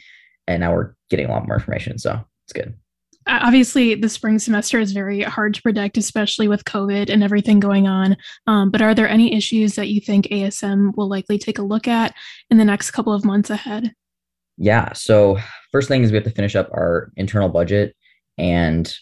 [0.45, 1.97] And now we're getting a lot more information.
[1.97, 2.75] So it's good.
[3.29, 7.85] Obviously, the spring semester is very hard to predict, especially with COVID and everything going
[7.85, 8.15] on.
[8.45, 11.89] Um, but are there any issues that you think ASM will likely take a look
[11.89, 12.13] at
[12.49, 13.93] in the next couple of months ahead?
[14.57, 14.93] Yeah.
[14.93, 15.37] So
[15.71, 17.95] first thing is we have to finish up our internal budget
[18.37, 18.93] and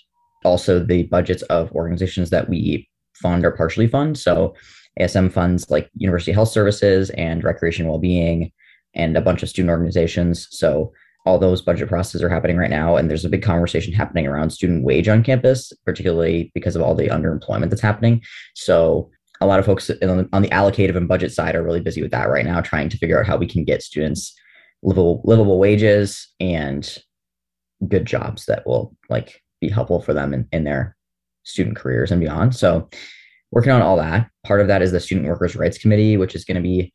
[0.43, 4.17] also the budgets of organizations that we fund or partially fund.
[4.17, 4.55] So
[4.99, 8.51] ASM funds like University Health Services and Recreation Wellbeing
[8.93, 10.47] and a bunch of student organizations.
[10.51, 10.93] So
[11.25, 12.95] all those budget processes are happening right now.
[12.95, 16.95] And there's a big conversation happening around student wage on campus, particularly because of all
[16.95, 18.21] the underemployment that's happening.
[18.53, 19.09] So
[19.41, 22.29] a lot of folks on the allocative and budget side are really busy with that
[22.29, 24.33] right now, trying to figure out how we can get students
[24.85, 26.97] livable livable wages and
[27.87, 30.95] good jobs that will like be helpful for them in, in their
[31.43, 32.55] student careers and beyond.
[32.55, 32.89] So
[33.51, 34.29] working on all that.
[34.45, 36.93] Part of that is the Student Workers' Rights Committee, which is going to be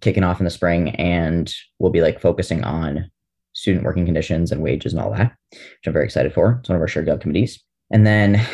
[0.00, 3.10] kicking off in the spring and we'll be like focusing on
[3.54, 6.58] student working conditions and wages and all that, which I'm very excited for.
[6.60, 7.62] It's one of our shared gov committees.
[7.90, 8.44] And then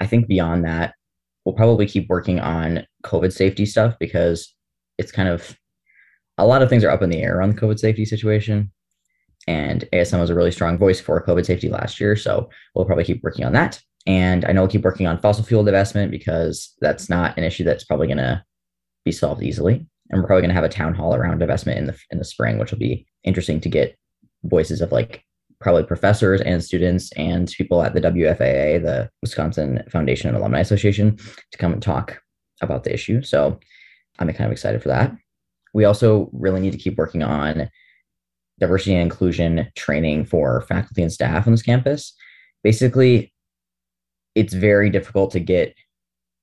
[0.00, 0.94] I think beyond that,
[1.44, 4.54] we'll probably keep working on COVID safety stuff because
[4.96, 5.56] it's kind of
[6.38, 8.70] a lot of things are up in the air on the COVID safety situation.
[9.46, 12.16] And ASM was a really strong voice for COVID safety last year.
[12.16, 13.80] So we'll probably keep working on that.
[14.06, 17.64] And I know we'll keep working on fossil fuel divestment because that's not an issue
[17.64, 18.42] that's probably going to
[19.04, 19.86] be solved easily.
[20.10, 22.24] And we're probably going to have a town hall around divestment in the in the
[22.24, 23.96] spring, which will be interesting to get
[24.44, 25.22] voices of like
[25.60, 31.16] probably professors and students and people at the WFAA, the Wisconsin Foundation and Alumni Association,
[31.50, 32.22] to come and talk
[32.62, 33.22] about the issue.
[33.22, 33.58] So
[34.18, 35.14] I'm kind of excited for that
[35.74, 37.68] we also really need to keep working on
[38.58, 42.14] diversity and inclusion training for faculty and staff on this campus.
[42.62, 43.32] Basically,
[44.34, 45.74] it's very difficult to get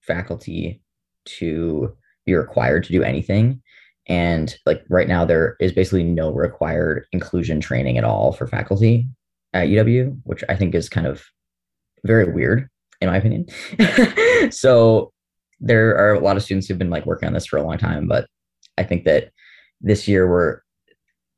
[0.01, 0.81] faculty
[1.25, 3.61] to be required to do anything.
[4.07, 9.07] And like right now, there is basically no required inclusion training at all for faculty
[9.53, 11.23] at UW, which I think is kind of
[12.03, 12.69] very weird,
[13.01, 13.47] in my opinion.
[14.51, 15.11] so
[15.59, 17.77] there are a lot of students who've been like working on this for a long
[17.77, 18.27] time, but
[18.77, 19.31] I think that
[19.81, 20.59] this year we're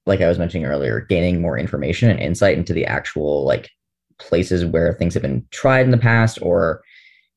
[0.06, 3.70] like I was mentioning earlier, gaining more information and insight into the actual like
[4.20, 6.82] places where things have been tried in the past or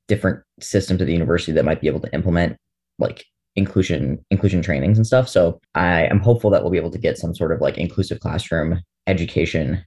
[0.08, 2.56] different systems at the university that might be able to implement
[2.98, 3.24] like
[3.56, 5.28] inclusion inclusion trainings and stuff.
[5.28, 8.20] So I am hopeful that we'll be able to get some sort of like inclusive
[8.20, 9.84] classroom education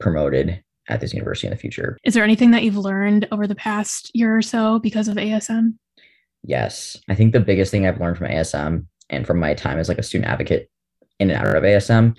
[0.00, 1.98] promoted at this university in the future.
[2.04, 5.74] Is there anything that you've learned over the past year or so because of ASM?
[6.42, 6.98] Yes.
[7.08, 9.98] I think the biggest thing I've learned from ASM and from my time as like
[9.98, 10.68] a student advocate
[11.20, 12.16] in and out of ASM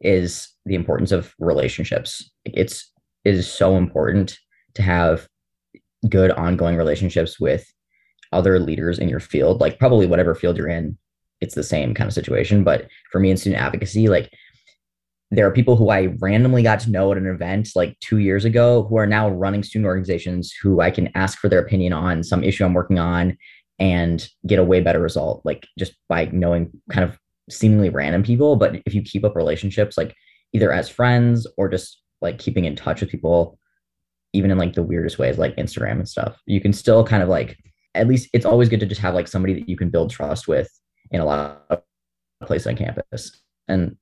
[0.00, 2.30] is the importance of relationships.
[2.44, 2.90] It's
[3.24, 4.38] it is so important
[4.74, 5.28] to have
[6.08, 7.66] good ongoing relationships with
[8.32, 10.96] other leaders in your field, like probably whatever field you're in,
[11.40, 12.64] it's the same kind of situation.
[12.64, 14.32] But for me in student advocacy, like
[15.30, 18.44] there are people who I randomly got to know at an event like two years
[18.44, 22.22] ago who are now running student organizations who I can ask for their opinion on
[22.22, 23.36] some issue I'm working on
[23.78, 27.18] and get a way better result, like just by knowing kind of
[27.50, 28.56] seemingly random people.
[28.56, 30.14] But if you keep up relationships, like
[30.52, 33.58] either as friends or just like keeping in touch with people,
[34.32, 37.28] even in like the weirdest ways, like Instagram and stuff, you can still kind of
[37.28, 37.56] like,
[37.94, 40.48] at least it's always good to just have like somebody that you can build trust
[40.48, 40.68] with
[41.10, 41.82] in a lot of
[42.44, 43.40] places on campus.
[43.68, 43.96] And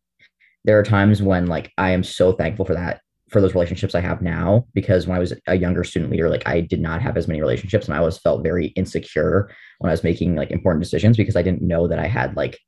[0.64, 3.00] there are times when like I am so thankful for that
[3.34, 6.46] for those relationships I have now because when I was a younger student leader, like
[6.46, 9.92] I did not have as many relationships and I always felt very insecure when I
[9.92, 12.60] was making like important decisions because I didn't know that I had like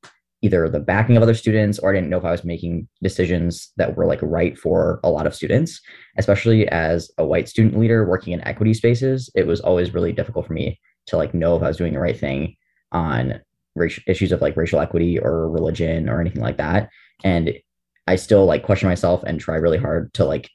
[0.42, 3.70] either the backing of other students or I didn't know if I was making decisions
[3.76, 5.80] that were like right for a lot of students,
[6.18, 9.30] especially as a white student leader working in equity spaces.
[9.36, 12.00] It was always really difficult for me to like know if I was doing the
[12.00, 12.56] right thing
[12.90, 13.40] on
[14.08, 16.88] issues of like racial equity or religion or anything like that.
[17.22, 17.54] And
[18.06, 20.50] I still like question myself and try really hard to like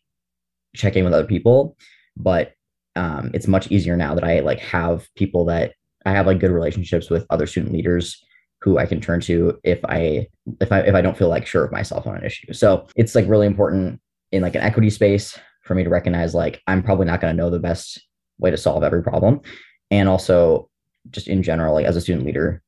[0.76, 1.76] check in with other people.
[2.18, 2.54] But
[2.96, 5.74] um, it's much easier now that I like have people that
[6.06, 8.24] I have like good relationships with other student leaders
[8.62, 10.28] who I can turn to if I
[10.60, 12.54] if I if I don't feel like sure of myself on an issue.
[12.54, 16.62] So it's like really important in like an equity space for me to recognize like
[16.68, 18.02] I'm probably not going to know the best
[18.40, 19.42] way to solve every problem.
[19.90, 20.70] And also
[21.10, 22.62] just in general, like as a student leader,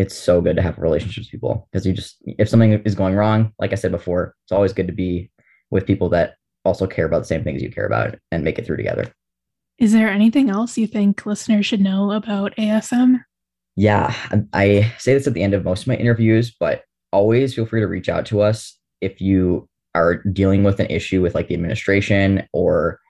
[0.00, 3.14] it's so good to have relationships with people because you just if something is going
[3.14, 5.30] wrong, like I said before, it's always good to be
[5.70, 6.34] with people that
[6.64, 9.12] also care about the same things you care about and make it through together.
[9.78, 13.20] Is there anything else you think listeners should know about ASM?
[13.80, 14.14] yeah,
[14.52, 16.82] I say this at the end of most of my interviews, but
[17.12, 21.22] always feel free to reach out to us if you are dealing with an issue
[21.22, 23.00] with like the administration or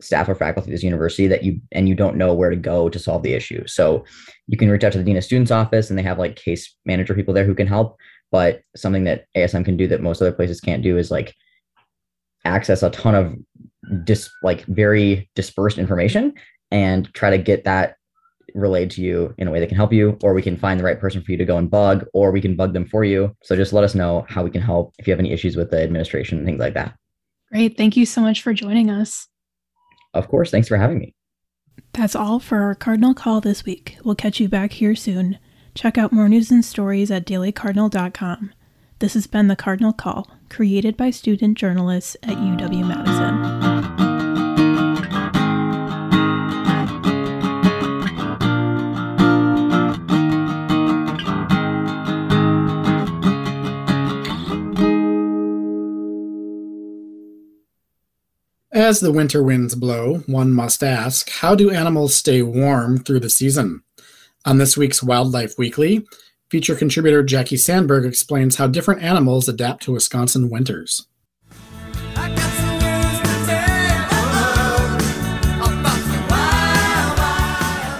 [0.00, 2.88] staff or faculty at this university that you and you don't know where to go
[2.88, 3.66] to solve the issue.
[3.66, 4.04] So
[4.46, 6.74] you can reach out to the dean of students office and they have like case
[6.84, 7.96] manager people there who can help.
[8.30, 11.34] But something that ASM can do that most other places can't do is like
[12.44, 16.34] access a ton of dis like very dispersed information
[16.70, 17.96] and try to get that
[18.54, 20.84] relayed to you in a way that can help you, or we can find the
[20.84, 23.34] right person for you to go and bug, or we can bug them for you.
[23.42, 25.70] So just let us know how we can help if you have any issues with
[25.70, 26.94] the administration and things like that.
[27.50, 27.76] Great.
[27.76, 29.28] Thank you so much for joining us.
[30.14, 30.50] Of course.
[30.50, 31.14] Thanks for having me.
[31.92, 33.98] That's all for our Cardinal Call this week.
[34.04, 35.38] We'll catch you back here soon.
[35.74, 38.52] Check out more news and stories at dailycardinal.com.
[39.00, 43.63] This has been the Cardinal Call, created by student journalists at UW Madison.
[58.74, 63.30] As the winter winds blow, one must ask how do animals stay warm through the
[63.30, 63.84] season?
[64.44, 66.04] On this week's Wildlife Weekly,
[66.50, 71.06] feature contributor Jackie Sandberg explains how different animals adapt to Wisconsin winters.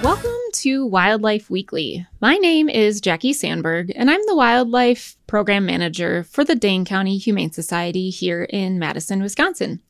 [0.02, 2.04] Welcome to Wildlife Weekly.
[2.20, 7.16] My name is Jackie Sandberg, and I'm the Wildlife Program Manager for the Dane County
[7.16, 9.80] Humane Society here in Madison, Wisconsin.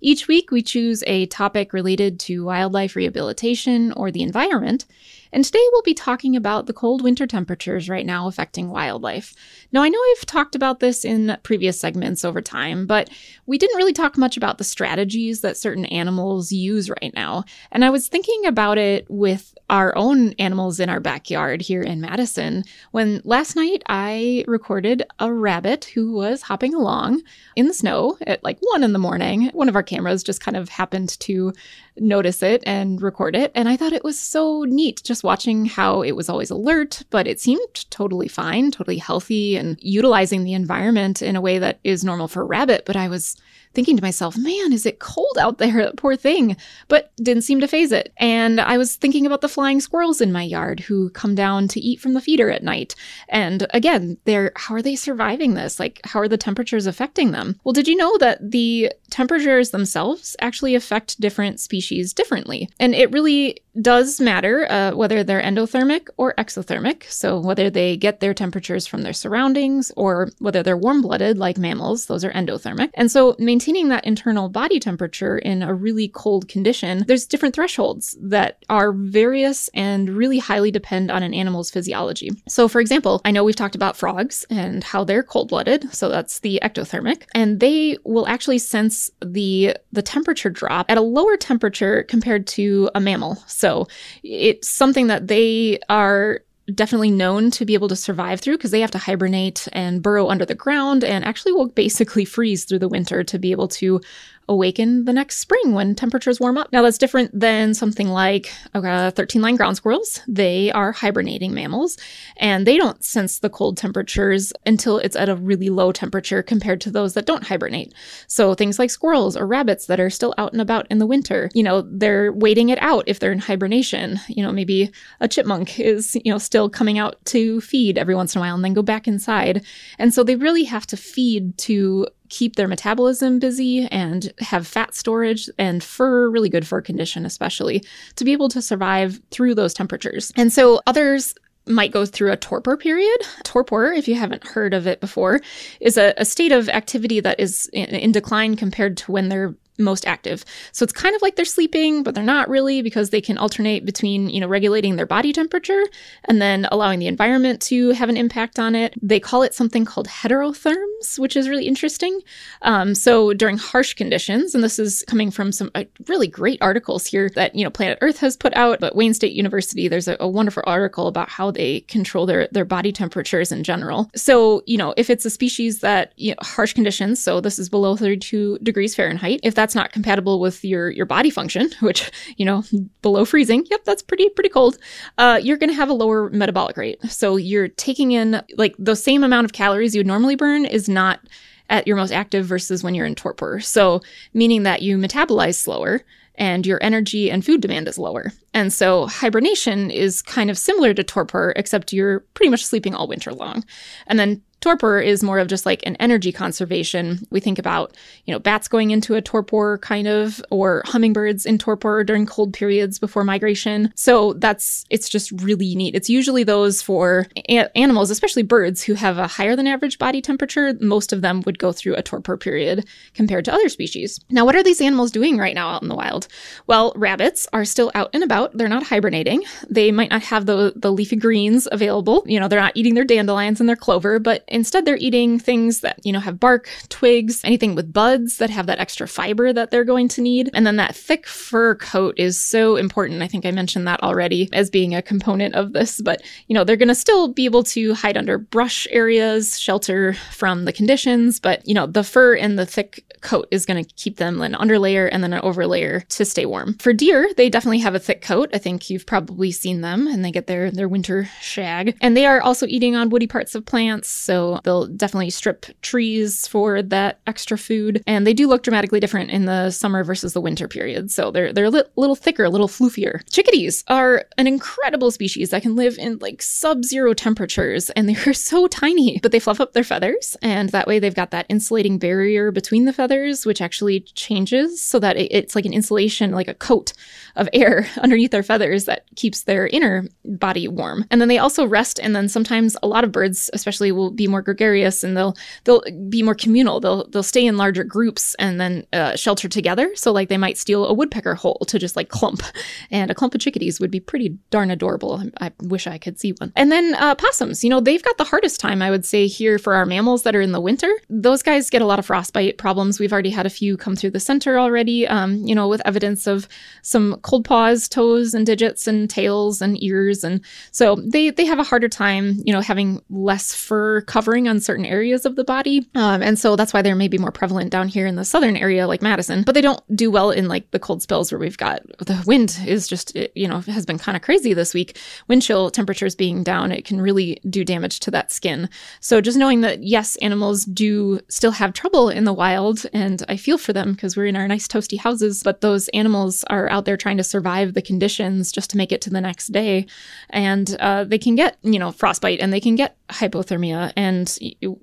[0.00, 4.86] Each week, we choose a topic related to wildlife rehabilitation or the environment,
[5.32, 9.34] And today we'll be talking about the cold winter temperatures right now affecting wildlife.
[9.72, 13.10] Now, I know I've talked about this in previous segments over time, but
[13.46, 17.44] we didn't really talk much about the strategies that certain animals use right now.
[17.70, 22.00] And I was thinking about it with our own animals in our backyard here in
[22.00, 27.22] Madison when last night I recorded a rabbit who was hopping along
[27.54, 29.50] in the snow at like one in the morning.
[29.52, 31.52] One of our cameras just kind of happened to
[31.96, 33.52] notice it and record it.
[33.54, 37.26] And I thought it was so neat just watching how it was always alert, but
[37.26, 42.04] it seemed totally fine, totally healthy, and utilizing the environment in a way that is
[42.04, 42.84] normal for a rabbit.
[42.84, 43.36] But I was
[43.74, 45.92] thinking to myself, man, is it cold out there?
[45.96, 46.56] Poor thing.
[46.88, 48.12] But didn't seem to faze it.
[48.16, 51.80] And I was thinking about the flying squirrels in my yard who come down to
[51.80, 52.94] eat from the feeder at night.
[53.28, 55.78] And again, they're how are they surviving this?
[55.78, 57.60] Like, how are the temperatures affecting them?
[57.64, 62.68] Well, did you know that the temperatures themselves actually affect different species differently?
[62.78, 67.04] And it really does matter uh, whether they're endothermic or exothermic.
[67.04, 71.58] So, whether they get their temperatures from their surroundings or whether they're warm blooded like
[71.58, 72.90] mammals, those are endothermic.
[72.94, 78.16] And so, maintaining that internal body temperature in a really cold condition, there's different thresholds
[78.20, 82.30] that are various and really highly depend on an animal's physiology.
[82.48, 85.92] So, for example, I know we've talked about frogs and how they're cold blooded.
[85.94, 87.24] So, that's the ectothermic.
[87.34, 92.90] And they will actually sense the, the temperature drop at a lower temperature compared to
[92.94, 93.36] a mammal.
[93.46, 93.88] So,
[94.22, 96.40] it's something that they are
[96.74, 100.28] definitely known to be able to survive through because they have to hibernate and burrow
[100.28, 104.00] under the ground and actually will basically freeze through the winter to be able to
[104.48, 106.72] awaken the next spring when temperatures warm up.
[106.72, 110.20] Now, that's different than something like uh, 13 line ground squirrels.
[110.26, 111.96] They are hibernating mammals
[112.36, 116.80] and they don't sense the cold temperatures until it's at a really low temperature compared
[116.82, 117.92] to those that don't hibernate.
[118.26, 121.50] So, things like squirrels or rabbits that are still out and about in the winter,
[121.54, 124.18] you know, they're waiting it out if they're in hibernation.
[124.28, 124.90] You know, maybe
[125.20, 128.54] a chipmunk is, you know, still coming out to feed every once in a while
[128.54, 129.64] and then go back inside.
[129.98, 134.94] And so they really have to feed to keep their metabolism busy and have fat
[134.94, 137.82] storage and fur, really good fur condition, especially
[138.16, 140.32] to be able to survive through those temperatures.
[140.36, 141.34] And so others
[141.68, 143.18] might go through a torpor period.
[143.44, 145.40] Torpor, if you haven't heard of it before,
[145.80, 149.54] is a, a state of activity that is in, in, decline compared to when they're
[149.78, 150.44] most active.
[150.72, 153.84] So it's kind of like they're sleeping, but they're not really because they can alternate
[153.84, 155.84] between, you know, regulating their body temperature
[156.24, 158.94] and then allowing the environment to have an impact on it.
[159.00, 162.20] They call it something called heterotherms, which is really interesting.
[162.62, 167.06] Um, so during harsh conditions, and this is coming from some uh, really great articles
[167.06, 170.16] here that, you know, Planet Earth has put out, but Wayne State University, there's a,
[170.20, 174.10] a wonderful article about how they control their, their body temperatures in general.
[174.16, 177.68] So, you know, if it's a species that, you know, harsh conditions, so this is
[177.68, 182.10] below 32 degrees Fahrenheit, if that's that's not compatible with your your body function, which
[182.38, 182.64] you know
[183.02, 184.78] below freezing, yep, that's pretty pretty cold.
[185.18, 188.96] Uh, you're going to have a lower metabolic rate, so you're taking in like the
[188.96, 191.20] same amount of calories you would normally burn is not
[191.68, 193.60] at your most active versus when you're in torpor.
[193.60, 194.00] So
[194.32, 196.00] meaning that you metabolize slower
[196.36, 198.32] and your energy and food demand is lower.
[198.54, 203.06] And so hibernation is kind of similar to torpor, except you're pretty much sleeping all
[203.06, 203.64] winter long.
[204.06, 207.26] And then Torpor is more of just like an energy conservation.
[207.30, 211.58] We think about, you know, bats going into a torpor kind of, or hummingbirds in
[211.58, 213.92] torpor during cold periods before migration.
[213.94, 215.94] So that's, it's just really neat.
[215.94, 220.20] It's usually those for a- animals, especially birds who have a higher than average body
[220.20, 220.74] temperature.
[220.80, 224.18] Most of them would go through a torpor period compared to other species.
[224.30, 226.26] Now, what are these animals doing right now out in the wild?
[226.66, 228.56] Well, rabbits are still out and about.
[228.56, 229.44] They're not hibernating.
[229.70, 232.24] They might not have the, the leafy greens available.
[232.26, 235.80] You know, they're not eating their dandelions and their clover, but Instead, they're eating things
[235.80, 239.70] that, you know, have bark, twigs, anything with buds that have that extra fiber that
[239.70, 240.50] they're going to need.
[240.54, 243.22] And then that thick fur coat is so important.
[243.22, 246.64] I think I mentioned that already as being a component of this, but, you know,
[246.64, 251.40] they're going to still be able to hide under brush areas, shelter from the conditions,
[251.40, 254.52] but, you know, the fur and the thick coat is going to keep them an
[254.52, 256.74] underlayer and then an overlayer to stay warm.
[256.78, 258.48] For deer, they definitely have a thick coat.
[258.52, 261.96] I think you've probably seen them and they get their, their winter shag.
[262.00, 264.08] And they are also eating on woody parts of plants.
[264.08, 268.04] So so they'll definitely strip trees for that extra food.
[268.06, 271.10] And they do look dramatically different in the summer versus the winter period.
[271.10, 273.28] So they're they're a li- little thicker, a little floofier.
[273.30, 278.68] Chickadees are an incredible species that can live in like sub-zero temperatures and they're so
[278.68, 282.52] tiny, but they fluff up their feathers and that way they've got that insulating barrier
[282.52, 286.54] between the feathers which actually changes so that it, it's like an insulation like a
[286.54, 286.92] coat
[287.34, 291.04] of air underneath their feathers that keeps their inner body warm.
[291.10, 294.27] And then they also rest and then sometimes a lot of birds especially will be
[294.28, 296.80] more gregarious and they'll they'll be more communal.
[296.80, 299.90] They'll they'll stay in larger groups and then uh, shelter together.
[299.94, 302.42] So like they might steal a woodpecker hole to just like clump,
[302.90, 305.22] and a clump of chickadees would be pretty darn adorable.
[305.40, 306.52] I, wish I could see one.
[306.56, 309.58] And then uh, possums, you know, they've got the hardest time I would say here
[309.58, 310.90] for our mammals that are in the winter.
[311.10, 313.00] Those guys get a lot of frostbite problems.
[313.00, 315.06] We've already had a few come through the center already.
[315.06, 316.48] Um, you know, with evidence of
[316.82, 321.58] some cold paws, toes, and digits, and tails and ears, and so they they have
[321.58, 325.88] a harder time, you know, having less fur covering on certain areas of the body,
[325.94, 328.88] um, and so that's why they're maybe more prevalent down here in the southern area,
[328.88, 329.44] like Madison.
[329.44, 332.58] But they don't do well in like the cold spells where we've got the wind
[332.66, 334.98] is just you know has been kind of crazy this week.
[335.28, 338.68] Wind chill temperatures being down, it can really do damage to that skin.
[338.98, 343.36] So just knowing that yes, animals do still have trouble in the wild, and I
[343.36, 346.86] feel for them because we're in our nice toasty houses, but those animals are out
[346.86, 349.86] there trying to survive the conditions just to make it to the next day.
[350.30, 353.92] And uh, they can get, you know, frostbite and they can get hypothermia.
[353.96, 354.07] And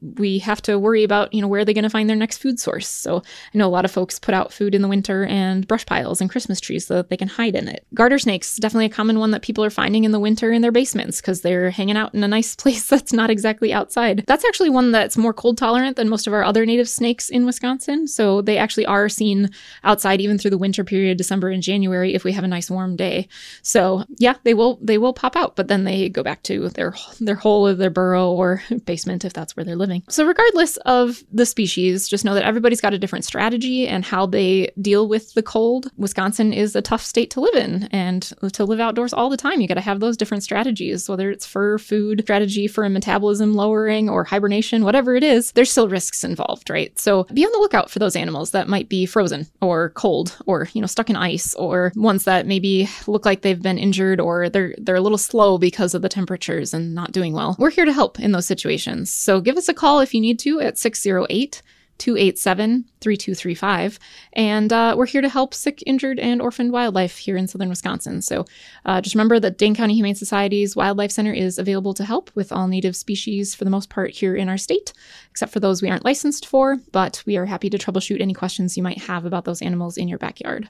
[0.01, 2.39] we have to worry about, you know, where are they going to find their next
[2.39, 2.88] food source?
[2.88, 3.17] So
[3.53, 6.21] I know a lot of folks put out food in the winter and brush piles
[6.21, 7.86] and Christmas trees so that they can hide in it.
[7.93, 10.71] Garter snakes, definitely a common one that people are finding in the winter in their
[10.71, 14.23] basements because they're hanging out in a nice place that's not exactly outside.
[14.28, 17.45] That's actually one that's more cold tolerant than most of our other native snakes in
[17.45, 18.07] Wisconsin.
[18.07, 19.49] So they actually are seen
[19.84, 22.95] outside even through the winter period, December and January, if we have a nice warm
[22.95, 23.28] day.
[23.61, 26.95] So yeah, they will they will pop out, but then they go back to their
[27.19, 30.03] their hole or their burrow or basement if that's where they're living.
[30.09, 34.26] So regardless of the species, just know that everybody's got a different strategy and how
[34.26, 35.91] they deal with the cold.
[35.97, 39.61] Wisconsin is a tough state to live in and to live outdoors all the time.
[39.61, 43.53] You got to have those different strategies, whether it's for food strategy for a metabolism
[43.53, 45.51] lowering or hibernation, whatever it is.
[45.51, 46.97] There's still risks involved, right?
[46.99, 50.68] So be on the lookout for those animals that might be frozen or cold or
[50.74, 54.49] you know stuck in ice or ones that maybe look like they've been injured or
[54.49, 57.55] they're they're a little slow because of the temperatures and not doing well.
[57.59, 59.05] We're here to help in those situations.
[59.06, 61.62] So give us a call if you need to at 608
[61.97, 63.99] 287 3235.
[64.34, 68.22] And uh, we're here to help sick, injured, and orphaned wildlife here in southern Wisconsin.
[68.22, 68.45] So
[68.86, 72.51] uh, just remember that Dane County Humane Society's Wildlife Center is available to help with
[72.51, 74.93] all native species for the most part here in our state,
[75.30, 76.78] except for those we aren't licensed for.
[76.91, 80.08] But we are happy to troubleshoot any questions you might have about those animals in
[80.08, 80.68] your backyard.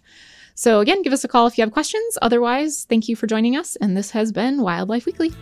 [0.58, 2.18] So, again, give us a call if you have questions.
[2.22, 3.76] Otherwise, thank you for joining us.
[3.78, 5.34] And this has been Wildlife Weekly.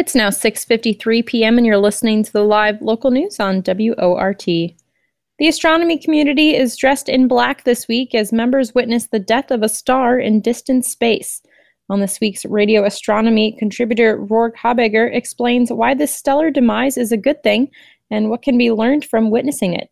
[0.00, 1.58] It's now 6:53 p.m.
[1.58, 4.44] and you're listening to the live local news on WORT.
[4.46, 4.74] The
[5.46, 9.68] astronomy community is dressed in black this week as members witness the death of a
[9.68, 11.42] star in distant space.
[11.90, 17.18] On this week's radio astronomy, contributor Rourke Habegger explains why this stellar demise is a
[17.18, 17.68] good thing
[18.10, 19.90] and what can be learned from witnessing it.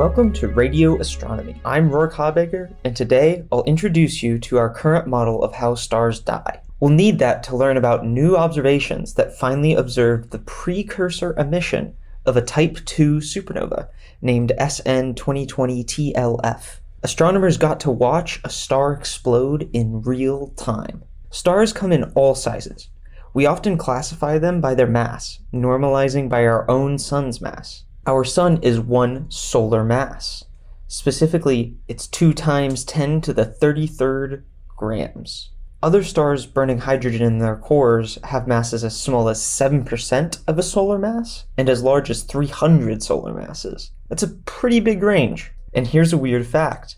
[0.00, 1.60] Welcome to Radio Astronomy.
[1.62, 6.20] I'm Rourke Habegger, and today I'll introduce you to our current model of how stars
[6.20, 6.62] die.
[6.80, 11.94] We'll need that to learn about new observations that finally observed the precursor emission
[12.24, 13.88] of a Type 2 supernova
[14.22, 16.78] named SN 2020 TLF.
[17.02, 21.04] Astronomers got to watch a star explode in real time.
[21.28, 22.88] Stars come in all sizes.
[23.34, 27.84] We often classify them by their mass, normalizing by our own sun's mass.
[28.06, 30.44] Our sun is one solar mass.
[30.88, 35.50] Specifically, it's 2 times 10 to the 33rd grams.
[35.82, 40.62] Other stars burning hydrogen in their cores have masses as small as 7% of a
[40.62, 43.90] solar mass and as large as 300 solar masses.
[44.08, 45.52] That's a pretty big range.
[45.74, 46.96] And here's a weird fact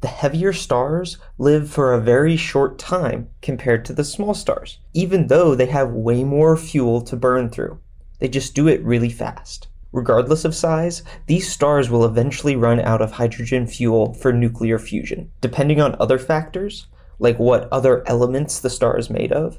[0.00, 5.28] the heavier stars live for a very short time compared to the small stars, even
[5.28, 7.78] though they have way more fuel to burn through.
[8.18, 9.68] They just do it really fast.
[9.92, 15.30] Regardless of size, these stars will eventually run out of hydrogen fuel for nuclear fusion.
[15.40, 16.86] Depending on other factors,
[17.18, 19.58] like what other elements the star is made of,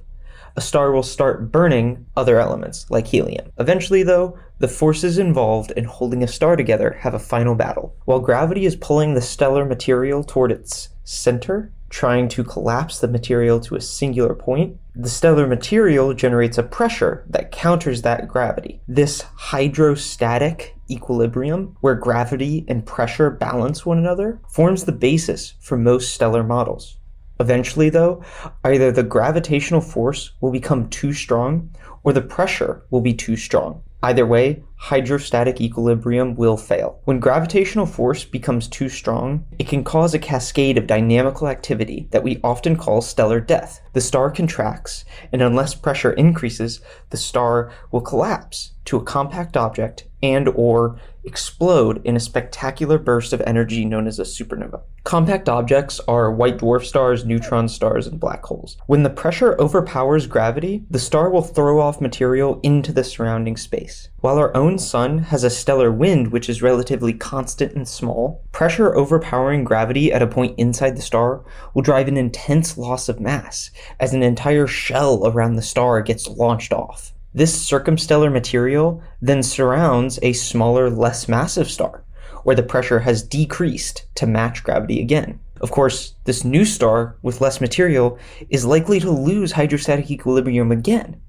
[0.55, 3.51] a star will start burning other elements, like helium.
[3.57, 7.95] Eventually, though, the forces involved in holding a star together have a final battle.
[8.05, 13.59] While gravity is pulling the stellar material toward its center, trying to collapse the material
[13.59, 18.81] to a singular point, the stellar material generates a pressure that counters that gravity.
[18.87, 26.13] This hydrostatic equilibrium, where gravity and pressure balance one another, forms the basis for most
[26.13, 26.97] stellar models.
[27.39, 28.23] Eventually, though,
[28.63, 33.83] either the gravitational force will become too strong or the pressure will be too strong.
[34.03, 36.99] Either way, hydrostatic equilibrium will fail.
[37.03, 42.23] When gravitational force becomes too strong, it can cause a cascade of dynamical activity that
[42.23, 43.79] we often call stellar death.
[43.93, 50.07] The star contracts, and unless pressure increases, the star will collapse to a compact object
[50.23, 54.81] and or explode in a spectacular burst of energy known as a supernova.
[55.03, 58.77] Compact objects are white dwarf stars, neutron stars, and black holes.
[58.87, 64.09] When the pressure overpowers gravity, the star will throw off material into the surrounding space.
[64.21, 68.95] While our own sun has a stellar wind which is relatively constant and small, pressure
[68.95, 71.43] overpowering gravity at a point inside the star
[71.73, 76.27] will drive an intense loss of mass as an entire shell around the star gets
[76.27, 77.13] launched off.
[77.33, 82.03] This circumstellar material then surrounds a smaller, less massive star,
[82.43, 85.39] where the pressure has decreased to match gravity again.
[85.61, 88.19] Of course, this new star with less material
[88.51, 91.19] is likely to lose hydrostatic equilibrium again,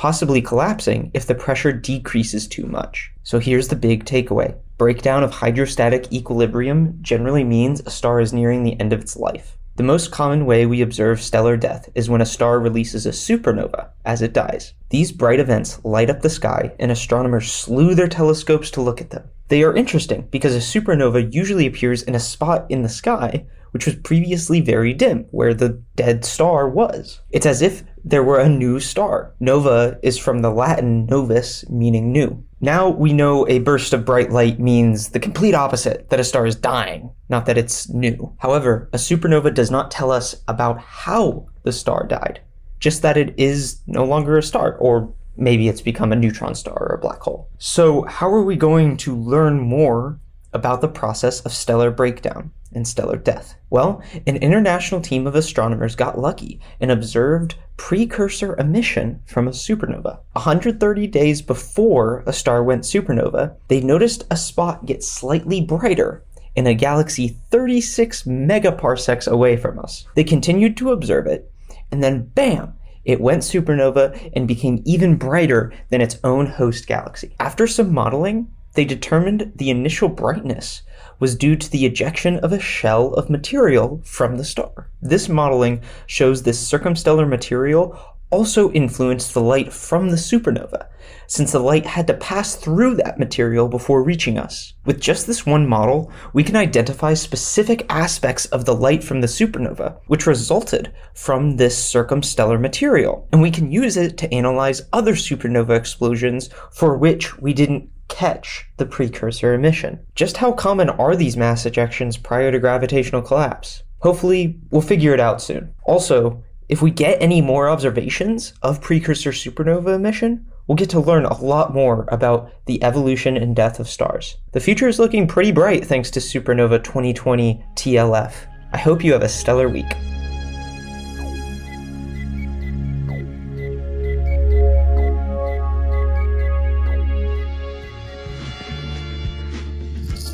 [0.00, 3.12] possibly collapsing if the pressure decreases too much.
[3.22, 4.56] So here's the big takeaway.
[4.78, 9.58] Breakdown of hydrostatic equilibrium generally means a star is nearing the end of its life.
[9.76, 13.90] The most common way we observe stellar death is when a star releases a supernova
[14.06, 14.72] as it dies.
[14.88, 19.10] These bright events light up the sky, and astronomers slew their telescopes to look at
[19.10, 19.28] them.
[19.48, 23.86] They are interesting because a supernova usually appears in a spot in the sky which
[23.86, 27.20] was previously very dim, where the dead star was.
[27.30, 29.34] It's as if there were a new star.
[29.40, 32.44] Nova is from the Latin novus, meaning new.
[32.60, 36.46] Now we know a burst of bright light means the complete opposite that a star
[36.46, 38.34] is dying, not that it's new.
[38.38, 42.40] However, a supernova does not tell us about how the star died,
[42.78, 46.76] just that it is no longer a star, or maybe it's become a neutron star
[46.76, 47.48] or a black hole.
[47.58, 50.20] So, how are we going to learn more
[50.52, 52.52] about the process of stellar breakdown?
[52.72, 53.56] and stellar death?
[53.68, 60.20] Well, an international team of astronomers got lucky and observed precursor emission from a supernova.
[60.32, 66.22] 130 days before a star went supernova, they noticed a spot get slightly brighter
[66.54, 70.06] in a galaxy 36 megaparsecs away from us.
[70.14, 71.50] They continued to observe it,
[71.90, 72.74] and then bam!
[73.02, 77.34] It went supernova and became even brighter than its own host galaxy.
[77.40, 80.82] After some modeling, they determined the initial brightness
[81.18, 84.90] was due to the ejection of a shell of material from the star.
[85.02, 87.98] This modeling shows this circumstellar material
[88.30, 90.86] also influenced the light from the supernova,
[91.26, 94.74] since the light had to pass through that material before reaching us.
[94.84, 99.26] With just this one model, we can identify specific aspects of the light from the
[99.26, 105.14] supernova, which resulted from this circumstellar material, and we can use it to analyze other
[105.14, 110.00] supernova explosions for which we didn't catch the precursor emission.
[110.14, 113.82] Just how common are these mass ejections prior to gravitational collapse?
[114.00, 115.72] Hopefully, we'll figure it out soon.
[115.84, 121.24] Also, if we get any more observations of precursor supernova emission, we'll get to learn
[121.24, 124.36] a lot more about the evolution and death of stars.
[124.52, 128.32] The future is looking pretty bright thanks to Supernova 2020 TLF.
[128.72, 129.92] I hope you have a stellar week.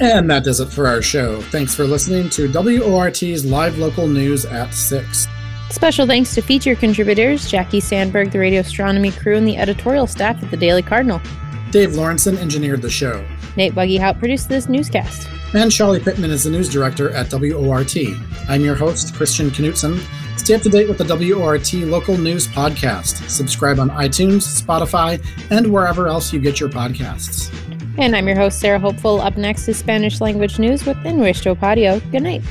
[0.01, 1.41] And that does it for our show.
[1.41, 5.27] Thanks for listening to WORT's live local news at 6.
[5.71, 10.43] Special thanks to feature contributors Jackie Sandberg, the radio astronomy crew, and the editorial staff
[10.43, 11.21] at the Daily Cardinal.
[11.71, 13.27] Dave Lawrenson engineered the show.
[13.57, 15.29] Nate Buggyhout produced this newscast.
[15.55, 17.97] And Charlie Pittman is the news director at WORT.
[18.49, 19.99] I'm your host, Christian Knutson.
[20.39, 23.29] Stay up to date with the WORT local news podcast.
[23.29, 27.51] Subscribe on iTunes, Spotify, and wherever else you get your podcasts.
[27.99, 29.21] And I'm your host, Sarah Hopeful.
[29.21, 32.01] Up next is Spanish language news with Nuestro Patio.
[32.13, 32.43] Good night.